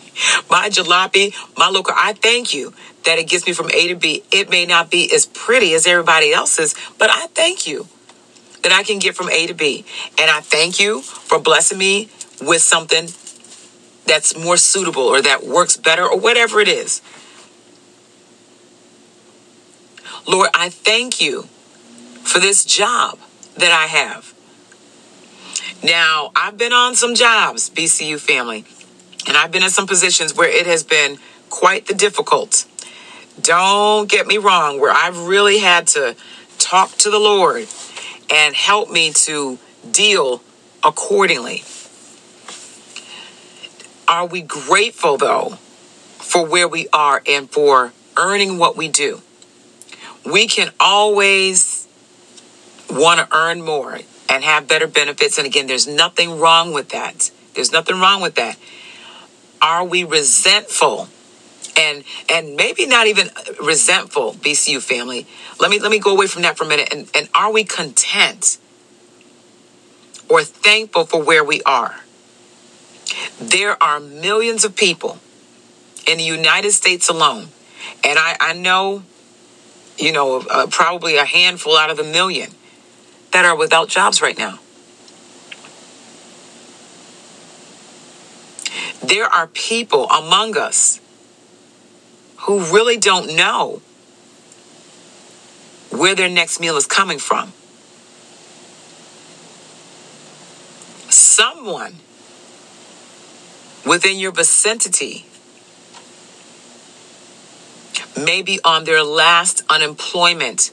my 0.49 0.69
jalopy, 0.69 1.33
my 1.57 1.69
local. 1.69 1.93
I 1.95 2.13
thank 2.13 2.53
you 2.53 2.73
that 3.05 3.19
it 3.19 3.27
gets 3.27 3.45
me 3.47 3.53
from 3.53 3.69
A 3.71 3.87
to 3.87 3.95
B. 3.95 4.23
It 4.31 4.49
may 4.49 4.65
not 4.65 4.89
be 4.89 5.13
as 5.13 5.25
pretty 5.25 5.73
as 5.73 5.87
everybody 5.87 6.33
else's, 6.33 6.75
but 6.97 7.09
I 7.09 7.27
thank 7.27 7.67
you 7.67 7.87
that 8.63 8.71
I 8.71 8.83
can 8.83 8.99
get 8.99 9.15
from 9.15 9.29
A 9.29 9.47
to 9.47 9.53
B. 9.53 9.85
And 10.19 10.29
I 10.29 10.41
thank 10.41 10.79
you 10.79 11.01
for 11.01 11.39
blessing 11.39 11.77
me 11.77 12.09
with 12.41 12.61
something 12.61 13.09
that's 14.05 14.37
more 14.37 14.57
suitable 14.57 15.03
or 15.03 15.21
that 15.21 15.45
works 15.45 15.77
better 15.77 16.03
or 16.03 16.19
whatever 16.19 16.59
it 16.59 16.67
is. 16.67 17.01
Lord, 20.27 20.49
I 20.53 20.69
thank 20.69 21.21
you 21.21 21.43
for 22.23 22.39
this 22.39 22.65
job 22.65 23.19
that 23.55 23.71
I 23.71 23.87
have. 23.87 24.33
Now, 25.83 26.31
I've 26.35 26.57
been 26.57 26.73
on 26.73 26.95
some 26.95 27.15
jobs, 27.15 27.69
BCU 27.69 28.19
family, 28.19 28.65
and 29.27 29.35
I've 29.37 29.51
been 29.51 29.63
in 29.63 29.69
some 29.69 29.87
positions 29.87 30.35
where 30.35 30.49
it 30.49 30.65
has 30.65 30.83
been 30.83 31.17
quite 31.49 31.85
the 31.85 31.93
difficult. 31.93 32.65
Don't 33.41 34.09
get 34.09 34.25
me 34.25 34.37
wrong, 34.37 34.79
where 34.79 34.91
I've 34.91 35.27
really 35.27 35.59
had 35.59 35.87
to 35.87 36.15
talk 36.57 36.91
to 36.97 37.09
the 37.09 37.19
Lord 37.19 37.67
and 38.31 38.55
help 38.55 38.89
me 38.89 39.11
to 39.13 39.59
deal 39.91 40.41
accordingly. 40.83 41.63
Are 44.07 44.25
we 44.25 44.41
grateful, 44.41 45.17
though, 45.17 45.57
for 46.17 46.45
where 46.45 46.67
we 46.67 46.87
are 46.93 47.21
and 47.27 47.49
for 47.49 47.93
earning 48.17 48.57
what 48.57 48.75
we 48.77 48.87
do? 48.87 49.21
We 50.25 50.47
can 50.47 50.71
always 50.79 51.87
want 52.89 53.19
to 53.19 53.35
earn 53.35 53.61
more 53.61 53.99
and 54.29 54.43
have 54.43 54.67
better 54.67 54.87
benefits. 54.87 55.37
And 55.37 55.45
again, 55.45 55.67
there's 55.67 55.87
nothing 55.87 56.39
wrong 56.39 56.73
with 56.73 56.89
that. 56.89 57.31
There's 57.53 57.71
nothing 57.71 57.99
wrong 57.99 58.21
with 58.21 58.35
that. 58.35 58.57
Are 59.61 59.83
we 59.83 60.03
resentful? 60.03 61.09
And 61.77 62.03
and 62.29 62.55
maybe 62.55 62.85
not 62.85 63.07
even 63.07 63.29
resentful, 63.63 64.33
BCU 64.33 64.81
family. 64.81 65.27
Let 65.59 65.69
me 65.69 65.79
let 65.79 65.91
me 65.91 65.99
go 65.99 66.11
away 66.11 66.27
from 66.27 66.41
that 66.41 66.57
for 66.57 66.63
a 66.63 66.67
minute. 66.67 66.89
And, 66.91 67.09
and 67.13 67.29
are 67.35 67.51
we 67.51 67.63
content 67.63 68.57
or 70.29 70.43
thankful 70.43 71.05
for 71.05 71.21
where 71.21 71.43
we 71.43 71.61
are? 71.63 72.01
There 73.39 73.81
are 73.81 73.99
millions 73.99 74.65
of 74.65 74.75
people 74.75 75.19
in 76.07 76.17
the 76.17 76.23
United 76.23 76.71
States 76.71 77.09
alone, 77.09 77.49
and 78.03 78.17
I, 78.17 78.35
I 78.39 78.53
know, 78.53 79.03
you 79.97 80.11
know, 80.11 80.39
uh, 80.39 80.67
probably 80.67 81.17
a 81.17 81.25
handful 81.25 81.77
out 81.77 81.89
of 81.89 81.99
a 81.99 82.03
million 82.03 82.51
that 83.31 83.45
are 83.45 83.55
without 83.55 83.87
jobs 83.89 84.21
right 84.21 84.37
now. 84.37 84.59
There 89.03 89.25
are 89.25 89.47
people 89.47 90.09
among 90.09 90.57
us 90.57 90.99
who 92.41 92.59
really 92.59 92.97
don't 92.97 93.35
know 93.35 93.81
where 95.91 96.15
their 96.15 96.29
next 96.29 96.59
meal 96.59 96.77
is 96.77 96.85
coming 96.85 97.19
from. 97.19 97.53
Someone 101.09 101.95
within 103.85 104.17
your 104.17 104.31
vicinity 104.31 105.25
may 108.17 108.41
be 108.41 108.59
on 108.63 108.83
their 108.83 109.03
last 109.03 109.63
unemployment 109.69 110.71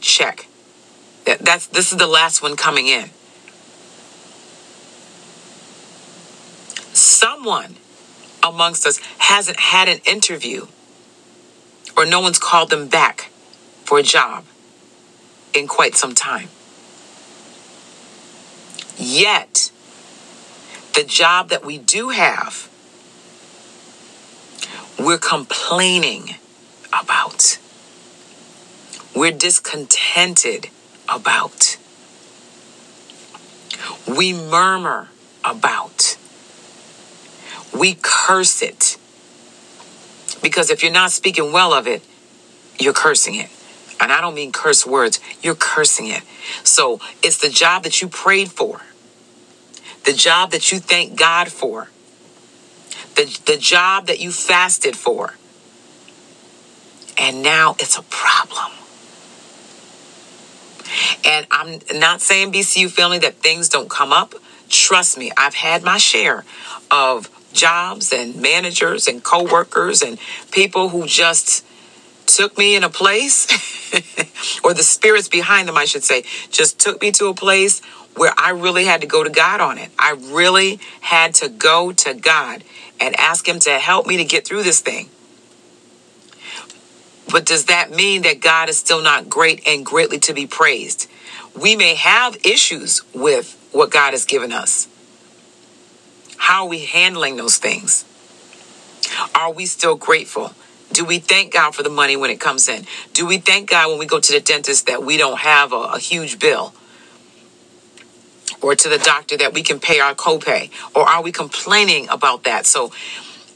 check. 0.00 0.46
That, 1.24 1.40
that's 1.40 1.66
this 1.66 1.92
is 1.92 1.98
the 1.98 2.06
last 2.06 2.42
one 2.42 2.56
coming 2.56 2.88
in. 2.88 3.10
Someone 7.02 7.74
amongst 8.44 8.86
us 8.86 8.98
hasn't 9.18 9.58
had 9.58 9.88
an 9.88 9.98
interview 10.06 10.66
or 11.96 12.06
no 12.06 12.20
one's 12.20 12.38
called 12.38 12.70
them 12.70 12.86
back 12.86 13.28
for 13.84 13.98
a 13.98 14.04
job 14.04 14.44
in 15.52 15.66
quite 15.66 15.96
some 15.96 16.14
time. 16.14 16.48
Yet, 18.96 19.72
the 20.94 21.02
job 21.02 21.48
that 21.48 21.64
we 21.64 21.76
do 21.76 22.10
have, 22.10 22.70
we're 24.96 25.18
complaining 25.18 26.36
about. 26.92 27.58
We're 29.12 29.32
discontented 29.32 30.68
about. 31.08 31.78
We 34.06 34.32
murmur 34.32 35.08
about. 35.44 36.11
We 37.82 37.98
curse 38.00 38.62
it. 38.62 38.96
Because 40.40 40.70
if 40.70 40.84
you're 40.84 40.92
not 40.92 41.10
speaking 41.10 41.50
well 41.50 41.72
of 41.72 41.88
it, 41.88 42.00
you're 42.78 42.92
cursing 42.92 43.34
it. 43.34 43.50
And 43.98 44.12
I 44.12 44.20
don't 44.20 44.36
mean 44.36 44.52
curse 44.52 44.86
words, 44.86 45.18
you're 45.42 45.56
cursing 45.56 46.06
it. 46.06 46.22
So 46.62 47.00
it's 47.24 47.38
the 47.38 47.48
job 47.48 47.82
that 47.82 48.00
you 48.00 48.06
prayed 48.06 48.52
for, 48.52 48.82
the 50.04 50.12
job 50.12 50.52
that 50.52 50.70
you 50.70 50.78
thank 50.78 51.18
God 51.18 51.50
for, 51.50 51.88
the, 53.16 53.24
the 53.46 53.56
job 53.56 54.06
that 54.06 54.20
you 54.20 54.30
fasted 54.30 54.94
for. 54.94 55.34
And 57.18 57.42
now 57.42 57.74
it's 57.80 57.98
a 57.98 58.02
problem. 58.02 58.70
And 61.24 61.48
I'm 61.50 61.80
not 61.98 62.20
saying 62.20 62.52
BCU 62.52 62.88
family 62.88 63.18
that 63.18 63.38
things 63.38 63.68
don't 63.68 63.90
come 63.90 64.12
up. 64.12 64.34
Trust 64.68 65.18
me, 65.18 65.32
I've 65.36 65.54
had 65.54 65.82
my 65.82 65.98
share 65.98 66.44
of 66.92 67.28
jobs 67.52 68.12
and 68.12 68.40
managers 68.40 69.08
and 69.08 69.24
coworkers 69.24 70.02
and 70.02 70.18
people 70.52 70.90
who 70.90 71.06
just 71.06 71.64
took 72.26 72.56
me 72.56 72.76
in 72.76 72.84
a 72.84 72.88
place 72.88 73.46
or 74.64 74.72
the 74.74 74.82
spirits 74.82 75.28
behind 75.28 75.68
them 75.68 75.76
I 75.76 75.84
should 75.84 76.04
say 76.04 76.24
just 76.50 76.78
took 76.78 77.00
me 77.02 77.10
to 77.12 77.26
a 77.26 77.34
place 77.34 77.80
where 78.16 78.32
I 78.36 78.50
really 78.50 78.84
had 78.84 79.00
to 79.00 79.06
go 79.06 79.24
to 79.24 79.30
God 79.30 79.60
on 79.60 79.78
it. 79.78 79.90
I 79.98 80.12
really 80.12 80.80
had 81.00 81.34
to 81.36 81.48
go 81.48 81.92
to 81.92 82.14
God 82.14 82.62
and 83.00 83.18
ask 83.18 83.48
him 83.48 83.58
to 83.60 83.70
help 83.78 84.06
me 84.06 84.18
to 84.18 84.24
get 84.24 84.46
through 84.46 84.62
this 84.62 84.80
thing. 84.80 85.08
But 87.30 87.46
does 87.46 87.66
that 87.66 87.90
mean 87.90 88.22
that 88.22 88.40
God 88.40 88.68
is 88.68 88.78
still 88.78 89.02
not 89.02 89.30
great 89.30 89.66
and 89.66 89.86
greatly 89.86 90.18
to 90.20 90.34
be 90.34 90.46
praised? 90.46 91.08
We 91.58 91.76
may 91.76 91.94
have 91.94 92.36
issues 92.44 93.02
with 93.14 93.58
what 93.72 93.90
God 93.90 94.12
has 94.12 94.26
given 94.26 94.52
us. 94.52 94.88
How 96.46 96.64
are 96.64 96.68
we 96.68 96.80
handling 96.84 97.36
those 97.36 97.58
things? 97.58 98.04
Are 99.34 99.52
we 99.52 99.66
still 99.66 99.96
grateful? 99.96 100.52
Do 100.92 101.04
we 101.04 101.18
thank 101.18 101.52
God 101.52 101.74
for 101.74 101.82
the 101.82 101.90
money 101.90 102.16
when 102.16 102.30
it 102.30 102.40
comes 102.40 102.68
in? 102.68 102.84
Do 103.12 103.26
we 103.26 103.38
thank 103.38 103.70
God 103.70 103.90
when 103.90 103.98
we 103.98 104.06
go 104.06 104.20
to 104.20 104.32
the 104.32 104.40
dentist 104.40 104.86
that 104.86 105.02
we 105.02 105.16
don't 105.16 105.38
have 105.38 105.72
a, 105.72 105.82
a 105.96 105.98
huge 105.98 106.38
bill? 106.38 106.74
Or 108.60 108.74
to 108.74 108.88
the 108.88 108.98
doctor 108.98 109.36
that 109.38 109.54
we 109.54 109.62
can 109.62 109.80
pay 109.80 110.00
our 110.00 110.14
copay? 110.14 110.70
Or 110.94 111.02
are 111.02 111.22
we 111.22 111.32
complaining 111.32 112.08
about 112.08 112.44
that? 112.44 112.66
So 112.66 112.92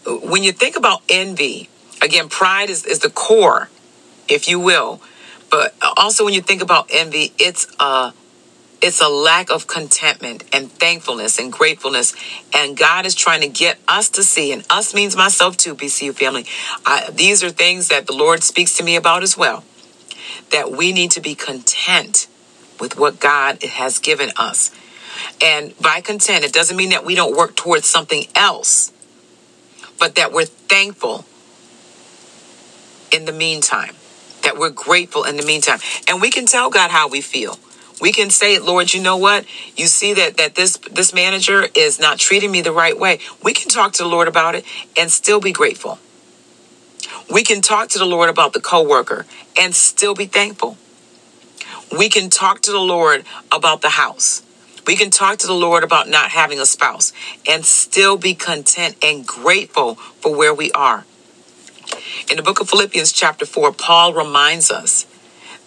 when 0.07 0.42
you 0.42 0.53
think 0.53 0.77
about 0.77 1.03
envy, 1.09 1.68
Again, 2.03 2.29
pride 2.29 2.70
is, 2.70 2.85
is 2.85 2.99
the 3.01 3.11
core, 3.11 3.68
if 4.29 4.49
you 4.49 4.61
will. 4.61 5.01
But 5.51 5.75
also 5.96 6.25
when 6.25 6.35
you 6.35 6.42
think 6.42 6.62
about 6.62 6.88
envy, 6.92 7.33
it's 7.38 7.66
a 7.81 8.12
it's 8.82 9.00
a 9.00 9.08
lack 9.08 9.50
of 9.50 9.66
contentment 9.66 10.44
and 10.52 10.70
thankfulness 10.70 11.38
and 11.38 11.52
gratefulness. 11.52 12.14
And 12.54 12.76
God 12.76 13.06
is 13.06 13.14
trying 13.14 13.40
to 13.40 13.48
get 13.48 13.78
us 13.88 14.08
to 14.10 14.22
see, 14.22 14.52
and 14.52 14.64
us 14.70 14.94
means 14.94 15.16
myself 15.16 15.56
too, 15.56 15.74
BCU 15.74 16.14
family. 16.14 16.46
I, 16.84 17.10
these 17.10 17.42
are 17.42 17.50
things 17.50 17.88
that 17.88 18.06
the 18.06 18.12
Lord 18.12 18.42
speaks 18.42 18.76
to 18.76 18.84
me 18.84 18.96
about 18.96 19.22
as 19.22 19.36
well. 19.36 19.64
That 20.52 20.70
we 20.70 20.92
need 20.92 21.10
to 21.12 21.20
be 21.20 21.34
content 21.34 22.28
with 22.78 22.98
what 22.98 23.18
God 23.18 23.62
has 23.62 23.98
given 23.98 24.30
us. 24.36 24.70
And 25.42 25.76
by 25.78 26.00
content, 26.02 26.44
it 26.44 26.52
doesn't 26.52 26.76
mean 26.76 26.90
that 26.90 27.04
we 27.04 27.14
don't 27.14 27.36
work 27.36 27.56
towards 27.56 27.86
something 27.86 28.26
else, 28.34 28.92
but 29.98 30.14
that 30.16 30.32
we're 30.32 30.44
thankful 30.44 31.24
in 33.10 33.24
the 33.24 33.32
meantime, 33.32 33.94
that 34.42 34.58
we're 34.58 34.70
grateful 34.70 35.24
in 35.24 35.36
the 35.36 35.44
meantime. 35.44 35.78
And 36.06 36.20
we 36.20 36.30
can 36.30 36.44
tell 36.44 36.68
God 36.70 36.90
how 36.90 37.08
we 37.08 37.22
feel. 37.22 37.58
We 38.00 38.12
can 38.12 38.30
say, 38.30 38.59
Lord, 38.59 38.92
you 38.92 39.02
know 39.02 39.16
what? 39.16 39.46
You 39.76 39.87
see 39.87 40.12
that 40.14 40.37
that 40.37 40.54
this 40.54 40.76
this 40.90 41.14
manager 41.14 41.66
is 41.74 41.98
not 41.98 42.18
treating 42.18 42.50
me 42.50 42.61
the 42.61 42.72
right 42.72 42.98
way. 42.98 43.20
We 43.42 43.54
can 43.54 43.68
talk 43.68 43.92
to 43.94 44.02
the 44.02 44.09
Lord 44.09 44.28
about 44.28 44.54
it 44.54 44.64
and 44.96 45.11
still 45.11 45.40
be 45.40 45.52
grateful. 45.52 45.98
We 47.32 47.42
can 47.42 47.62
talk 47.62 47.88
to 47.90 47.98
the 47.98 48.04
Lord 48.04 48.28
about 48.28 48.52
the 48.52 48.61
coworker 48.61 49.26
and 49.59 49.74
still 49.74 50.14
be 50.14 50.26
thankful. 50.26 50.76
We 51.96 52.09
can 52.09 52.30
talk 52.30 52.61
to 52.62 52.70
the 52.70 52.80
Lord 52.80 53.24
about 53.50 53.80
the 53.80 53.90
house. 53.90 54.42
We 54.87 54.96
can 54.96 55.11
talk 55.11 55.38
to 55.38 55.46
the 55.46 55.54
Lord 55.54 55.82
about 55.82 56.09
not 56.09 56.30
having 56.30 56.61
a 56.61 56.66
spouse 56.66 57.12
and 57.48 57.64
still 57.64 58.16
be 58.16 58.35
content 58.35 58.96
and 59.02 59.26
grateful 59.26 59.94
for 59.94 60.35
where 60.37 60.54
we 60.54 60.70
are. 60.72 61.04
In 62.30 62.37
the 62.37 62.42
book 62.42 62.61
of 62.61 62.68
Philippians, 62.68 63.12
chapter 63.12 63.46
4, 63.46 63.72
Paul 63.72 64.12
reminds 64.12 64.70
us 64.70 65.06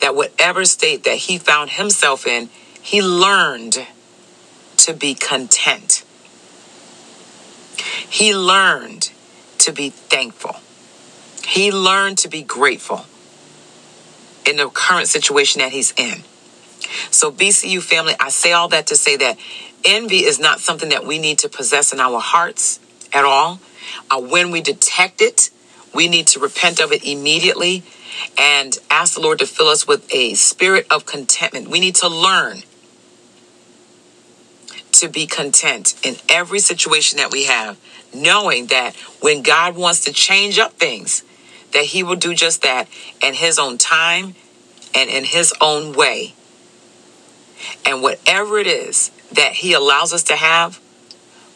that 0.02 0.16
whatever 0.16 0.66
state 0.66 1.04
that 1.04 1.18
he 1.18 1.38
found 1.38 1.72
himself 1.72 2.26
in, 2.26 2.50
he 2.82 3.02
learned 3.02 3.86
to 4.78 4.94
be 4.94 5.14
content. 5.14 6.04
He 8.10 8.36
learned 8.36 9.12
to 9.60 9.72
be 9.72 9.90
thankful. 9.90 10.58
He 11.46 11.72
learned 11.72 12.18
to 12.20 12.28
be 12.28 12.44
grateful 12.44 13.06
in 14.46 14.58
the 14.58 14.70
current 14.70 15.08
situation 15.08 15.60
that 15.60 15.72
he's 15.72 15.94
in. 15.98 16.24
So, 17.12 17.32
BCU 17.32 17.82
family, 17.82 18.16
I 18.20 18.30
say 18.30 18.52
all 18.52 18.68
that 18.70 18.88
to 18.88 18.96
say 18.96 19.18
that 19.18 19.38
envy 19.86 20.26
is 20.26 20.40
not 20.40 20.60
something 20.60 20.90
that 20.90 21.06
we 21.06 21.20
need 21.20 21.40
to 21.40 21.50
possess 21.50 21.94
in 21.94 22.00
our 22.00 22.20
hearts 22.20 22.80
at 23.14 23.26
all. 23.26 23.60
Uh, 24.10 24.20
when 24.20 24.52
we 24.52 24.62
detect 24.62 25.22
it, 25.22 25.50
we 25.94 26.08
need 26.08 26.28
to 26.28 26.40
repent 26.40 26.80
of 26.80 26.92
it 26.92 27.04
immediately 27.06 27.84
and 28.38 28.78
ask 28.90 29.16
the 29.16 29.22
Lord 29.22 29.40
to 29.40 29.48
fill 29.48 29.68
us 29.68 29.88
with 29.88 30.14
a 30.14 30.34
spirit 30.34 30.86
of 30.92 31.06
contentment. 31.06 31.68
We 31.68 31.80
need 31.80 31.96
to 31.96 32.08
learn 32.08 32.64
to 34.94 35.08
be 35.08 35.26
content 35.26 35.96
in 36.04 36.16
every 36.28 36.60
situation 36.60 37.18
that 37.18 37.32
we 37.32 37.46
have, 37.46 37.78
knowing 38.14 38.68
that 38.68 38.96
when 39.22 39.42
God 39.42 39.76
wants 39.76 40.04
to 40.06 40.12
change 40.12 40.60
up 40.60 40.74
things, 40.74 41.24
that 41.72 41.86
He 41.86 42.04
will 42.04 42.16
do 42.16 42.34
just 42.34 42.62
that 42.64 42.88
in 43.22 43.34
His 43.34 43.58
own 43.58 43.78
time 43.78 44.36
and 44.94 45.10
in 45.10 45.24
His 45.24 45.54
own 45.62 45.94
way. 45.94 46.34
And 47.86 48.02
whatever 48.02 48.58
it 48.60 48.68
is 48.68 49.12
that 49.32 49.54
He 49.54 49.74
allows 49.74 50.14
us 50.14 50.24
to 50.24 50.36
have 50.36 50.80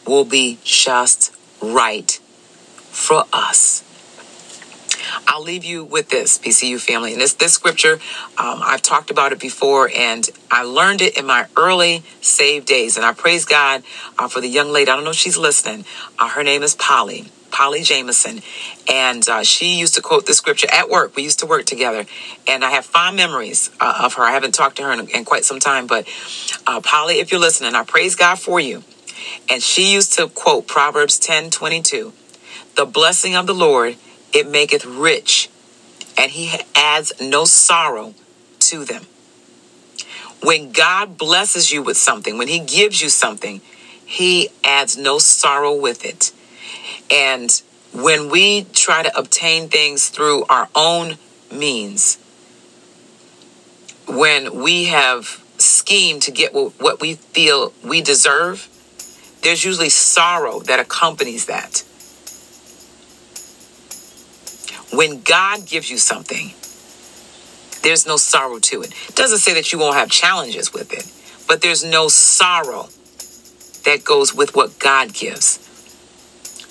will 0.06 0.24
be 0.24 0.58
just 0.64 1.34
right 1.62 2.10
for 2.90 3.24
us. 3.32 3.83
I'll 5.26 5.42
leave 5.42 5.64
you 5.64 5.84
with 5.84 6.08
this, 6.08 6.38
BCU 6.38 6.80
family. 6.80 7.12
And 7.12 7.20
this, 7.20 7.34
this 7.34 7.52
scripture, 7.52 7.94
um, 8.38 8.60
I've 8.62 8.82
talked 8.82 9.10
about 9.10 9.32
it 9.32 9.40
before, 9.40 9.90
and 9.94 10.28
I 10.50 10.62
learned 10.62 11.00
it 11.02 11.16
in 11.16 11.26
my 11.26 11.46
early 11.56 12.02
saved 12.20 12.66
days. 12.66 12.96
And 12.96 13.04
I 13.04 13.12
praise 13.12 13.44
God 13.44 13.82
uh, 14.18 14.28
for 14.28 14.40
the 14.40 14.48
young 14.48 14.70
lady. 14.70 14.90
I 14.90 14.96
don't 14.96 15.04
know 15.04 15.10
if 15.10 15.16
she's 15.16 15.38
listening. 15.38 15.84
Uh, 16.18 16.28
her 16.28 16.42
name 16.42 16.62
is 16.62 16.74
Polly. 16.74 17.26
Polly 17.54 17.82
Jameson, 17.82 18.40
and 18.90 19.28
uh, 19.28 19.44
she 19.44 19.78
used 19.78 19.94
to 19.94 20.02
quote 20.02 20.26
this 20.26 20.38
scripture 20.38 20.66
at 20.72 20.90
work. 20.90 21.14
We 21.14 21.22
used 21.22 21.38
to 21.38 21.46
work 21.46 21.66
together, 21.66 22.04
and 22.48 22.64
I 22.64 22.70
have 22.70 22.84
fond 22.84 23.16
memories 23.16 23.70
uh, 23.78 24.00
of 24.02 24.14
her. 24.14 24.24
I 24.24 24.32
haven't 24.32 24.56
talked 24.56 24.78
to 24.78 24.82
her 24.82 24.92
in, 24.92 25.08
in 25.10 25.24
quite 25.24 25.44
some 25.44 25.60
time, 25.60 25.86
but 25.86 26.08
uh, 26.66 26.80
Polly, 26.80 27.20
if 27.20 27.30
you're 27.30 27.40
listening, 27.40 27.76
I 27.76 27.84
praise 27.84 28.16
God 28.16 28.40
for 28.40 28.58
you. 28.58 28.82
And 29.48 29.62
she 29.62 29.92
used 29.92 30.14
to 30.14 30.26
quote 30.26 30.66
Proverbs 30.66 31.16
10 31.18 31.50
22. 31.50 32.12
The 32.74 32.86
blessing 32.86 33.36
of 33.36 33.46
the 33.46 33.54
Lord, 33.54 33.96
it 34.34 34.48
maketh 34.48 34.84
rich, 34.84 35.48
and 36.18 36.32
he 36.32 36.60
adds 36.74 37.12
no 37.20 37.44
sorrow 37.44 38.14
to 38.58 38.84
them. 38.84 39.06
When 40.42 40.72
God 40.72 41.16
blesses 41.16 41.72
you 41.72 41.82
with 41.82 41.96
something, 41.96 42.36
when 42.36 42.48
he 42.48 42.58
gives 42.58 43.00
you 43.00 43.08
something, 43.08 43.62
he 44.04 44.50
adds 44.62 44.96
no 44.96 45.18
sorrow 45.18 45.74
with 45.74 46.04
it. 46.04 46.32
And 47.10 47.50
when 47.92 48.28
we 48.28 48.64
try 48.72 49.02
to 49.02 49.16
obtain 49.16 49.68
things 49.68 50.08
through 50.08 50.44
our 50.50 50.68
own 50.74 51.16
means, 51.50 52.18
when 54.06 54.62
we 54.62 54.84
have 54.84 55.42
schemed 55.58 56.22
to 56.22 56.30
get 56.30 56.52
what 56.52 57.00
we 57.00 57.14
feel 57.14 57.72
we 57.82 58.02
deserve, 58.02 58.68
there's 59.42 59.64
usually 59.64 59.88
sorrow 59.88 60.60
that 60.60 60.80
accompanies 60.80 61.46
that. 61.46 61.84
When 64.96 65.22
God 65.22 65.66
gives 65.66 65.90
you 65.90 65.98
something, 65.98 66.52
there's 67.82 68.06
no 68.06 68.16
sorrow 68.16 68.58
to 68.58 68.82
it. 68.82 68.94
Doesn't 69.14 69.38
say 69.38 69.54
that 69.54 69.72
you 69.72 69.78
won't 69.78 69.96
have 69.96 70.10
challenges 70.10 70.72
with 70.72 70.92
it, 70.92 71.10
but 71.46 71.60
there's 71.60 71.84
no 71.84 72.08
sorrow 72.08 72.88
that 73.84 74.04
goes 74.04 74.34
with 74.34 74.54
what 74.56 74.78
God 74.78 75.12
gives. 75.12 75.58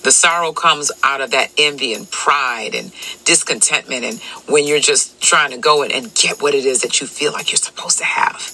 The 0.02 0.12
sorrow 0.12 0.52
comes 0.52 0.92
out 1.02 1.22
of 1.22 1.30
that 1.30 1.50
envy 1.56 1.94
and 1.94 2.10
pride 2.10 2.74
and 2.74 2.92
discontentment, 3.24 4.04
and 4.04 4.20
when 4.46 4.66
you're 4.66 4.80
just 4.80 5.20
trying 5.22 5.50
to 5.52 5.56
go 5.56 5.82
and 5.82 6.14
get 6.14 6.42
what 6.42 6.54
it 6.54 6.66
is 6.66 6.82
that 6.82 7.00
you 7.00 7.06
feel 7.06 7.32
like 7.32 7.50
you're 7.50 7.56
supposed 7.56 7.98
to 7.98 8.04
have. 8.04 8.52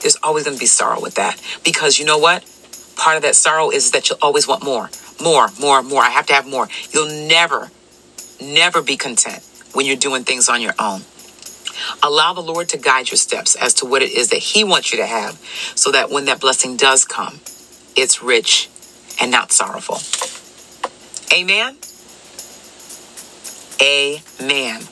There's 0.00 0.16
always 0.22 0.44
going 0.44 0.56
to 0.56 0.60
be 0.60 0.66
sorrow 0.66 1.00
with 1.00 1.14
that 1.14 1.40
because 1.64 1.98
you 1.98 2.04
know 2.04 2.18
what? 2.18 2.44
Part 2.96 3.16
of 3.16 3.22
that 3.22 3.34
sorrow 3.34 3.70
is 3.70 3.90
that 3.92 4.10
you'll 4.10 4.18
always 4.22 4.46
want 4.46 4.62
more, 4.62 4.90
more, 5.20 5.48
more, 5.60 5.82
more. 5.82 6.02
I 6.02 6.10
have 6.10 6.26
to 6.26 6.34
have 6.34 6.46
more. 6.46 6.68
You'll 6.92 7.26
never, 7.26 7.70
never 8.42 8.82
be 8.82 8.96
content 8.96 9.42
when 9.72 9.86
you're 9.86 9.96
doing 9.96 10.24
things 10.24 10.48
on 10.48 10.60
your 10.60 10.74
own. 10.78 11.02
Allow 12.02 12.34
the 12.34 12.42
Lord 12.42 12.68
to 12.70 12.78
guide 12.78 13.10
your 13.10 13.16
steps 13.16 13.54
as 13.54 13.74
to 13.74 13.86
what 13.86 14.02
it 14.02 14.12
is 14.12 14.30
that 14.30 14.38
He 14.38 14.64
wants 14.64 14.92
you 14.92 14.98
to 14.98 15.06
have 15.06 15.38
so 15.74 15.90
that 15.92 16.10
when 16.10 16.26
that 16.26 16.40
blessing 16.40 16.76
does 16.76 17.04
come, 17.04 17.40
it's 17.96 18.22
rich 18.22 18.68
and 19.20 19.30
not 19.30 19.52
sorrowful. 19.52 19.98
Amen. 21.36 21.76
Amen. 23.80 24.82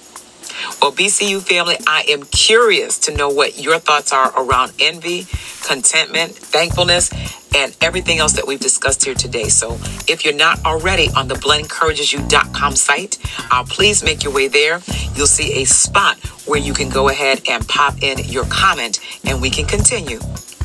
Well, 0.80 0.92
BCU 0.92 1.42
family, 1.42 1.76
I 1.86 2.04
am 2.08 2.24
curious 2.24 2.98
to 3.00 3.14
know 3.14 3.28
what 3.28 3.58
your 3.58 3.78
thoughts 3.78 4.12
are 4.12 4.32
around 4.36 4.72
envy, 4.78 5.26
contentment, 5.66 6.32
thankfulness, 6.32 7.10
and 7.54 7.76
everything 7.80 8.18
else 8.18 8.34
that 8.34 8.46
we've 8.46 8.60
discussed 8.60 9.04
here 9.04 9.14
today. 9.14 9.48
So 9.48 9.74
if 10.08 10.24
you're 10.24 10.34
not 10.34 10.64
already 10.64 11.08
on 11.16 11.28
the 11.28 11.34
blenencouragesyou.com 11.34 12.76
site, 12.76 13.18
uh, 13.50 13.64
please 13.68 14.02
make 14.04 14.22
your 14.22 14.32
way 14.32 14.48
there. 14.48 14.80
You'll 15.14 15.26
see 15.26 15.62
a 15.62 15.64
spot 15.64 16.18
where 16.46 16.60
you 16.60 16.72
can 16.72 16.88
go 16.88 17.08
ahead 17.08 17.42
and 17.48 17.66
pop 17.66 18.02
in 18.02 18.18
your 18.20 18.44
comment 18.46 19.00
and 19.24 19.40
we 19.40 19.50
can 19.50 19.66
continue 19.66 20.20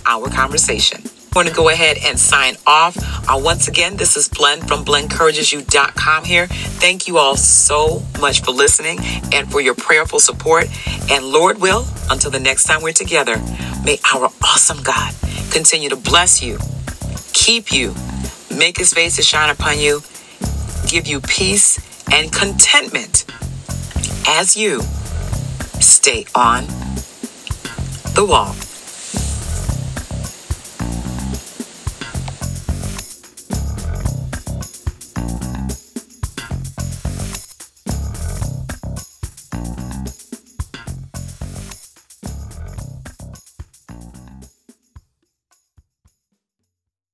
our 0.06 0.30
conversation 0.30 1.02
going 1.36 1.48
to 1.48 1.54
go 1.54 1.68
ahead 1.68 1.98
and 2.06 2.18
sign 2.18 2.56
off. 2.66 2.96
Uh, 3.30 3.38
once 3.38 3.68
again, 3.68 3.98
this 3.98 4.16
is 4.16 4.30
Blen 4.30 4.62
from 4.62 4.86
BlenencouragesYou.com 4.86 6.24
here. 6.24 6.48
Thank 6.48 7.10
you 7.10 7.18
all 7.18 7.36
so 7.36 8.02
much 8.22 8.42
for 8.42 8.52
listening 8.52 9.00
and 9.34 9.52
for 9.52 9.60
your 9.60 9.76
prayerful 9.76 10.20
support. 10.20 10.68
And 11.12 11.26
Lord 11.26 11.60
will, 11.60 11.86
until 12.10 12.32
the 12.32 12.40
next 12.40 12.64
time 12.64 12.82
we're 12.82 12.94
together, 12.94 13.36
may 13.84 14.00
our 14.14 14.30
awesome 14.46 14.82
God 14.82 15.14
continue 15.52 15.90
to 15.90 15.98
bless 15.98 16.42
you, 16.42 16.58
keep 17.34 17.70
you, 17.70 17.94
make 18.50 18.78
his 18.78 18.94
face 18.94 19.18
to 19.18 19.22
shine 19.22 19.50
upon 19.50 19.78
you, 19.78 20.04
give 20.88 21.06
you 21.06 21.20
peace 21.20 21.78
and 22.14 22.32
contentment 22.32 23.26
as 24.26 24.56
you 24.56 24.80
stay 25.82 26.26
on 26.34 26.66
the 28.16 28.26
wall. 28.26 28.56